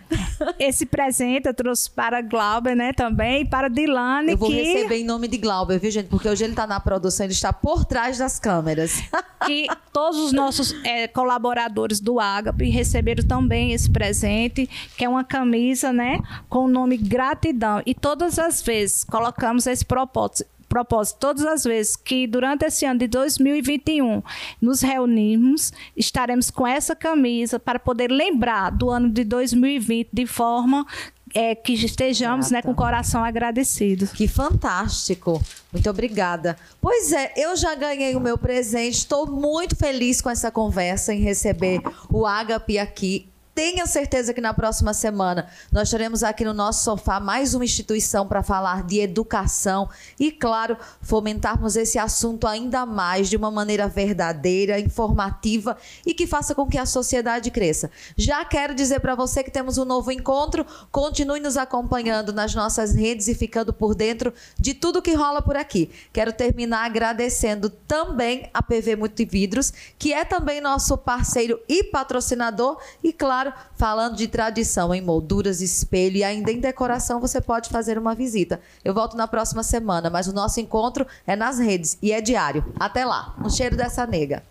[0.58, 4.32] esse presente eu trouxe para Glauber, né, também, e para Dilane.
[4.32, 4.56] Eu vou que...
[4.56, 6.08] receber em nome de Glauber, viu, gente?
[6.08, 9.02] Porque hoje ele está na produção, ele está por trás das câmeras.
[9.46, 15.22] que todos os nossos é, colaboradores do Agape receberam também esse presente, que é uma
[15.22, 17.82] camisa, né, com o nome Gratidão.
[17.86, 22.84] E todas as as vezes colocamos esse propósito, propósito, todas as vezes que durante esse
[22.84, 24.22] ano de 2021
[24.60, 30.86] nos reunimos, estaremos com essa camisa para poder lembrar do ano de 2020 de forma
[31.34, 34.06] é, que estejamos né, com o coração agradecido.
[34.06, 35.42] Que fantástico.
[35.72, 36.56] Muito obrigada.
[36.80, 38.98] Pois é, eu já ganhei o meu presente.
[38.98, 44.52] Estou muito feliz com essa conversa em receber o Agape aqui tenha certeza que na
[44.52, 49.88] próxima semana nós teremos aqui no nosso sofá mais uma instituição para falar de educação
[50.18, 56.54] e, claro, fomentarmos esse assunto ainda mais de uma maneira verdadeira, informativa e que faça
[56.54, 57.90] com que a sociedade cresça.
[58.16, 60.66] Já quero dizer para você que temos um novo encontro.
[60.90, 65.56] Continue nos acompanhando nas nossas redes e ficando por dentro de tudo que rola por
[65.56, 65.90] aqui.
[66.12, 73.12] Quero terminar agradecendo também a PV Multividros, que é também nosso parceiro e patrocinador e,
[73.12, 77.98] claro, claro, falando de tradição em molduras, espelho e ainda em decoração, você pode fazer
[77.98, 78.60] uma visita.
[78.84, 82.64] Eu volto na próxima semana, mas o nosso encontro é nas redes e é diário.
[82.78, 83.34] Até lá.
[83.44, 84.42] Um cheiro dessa nega.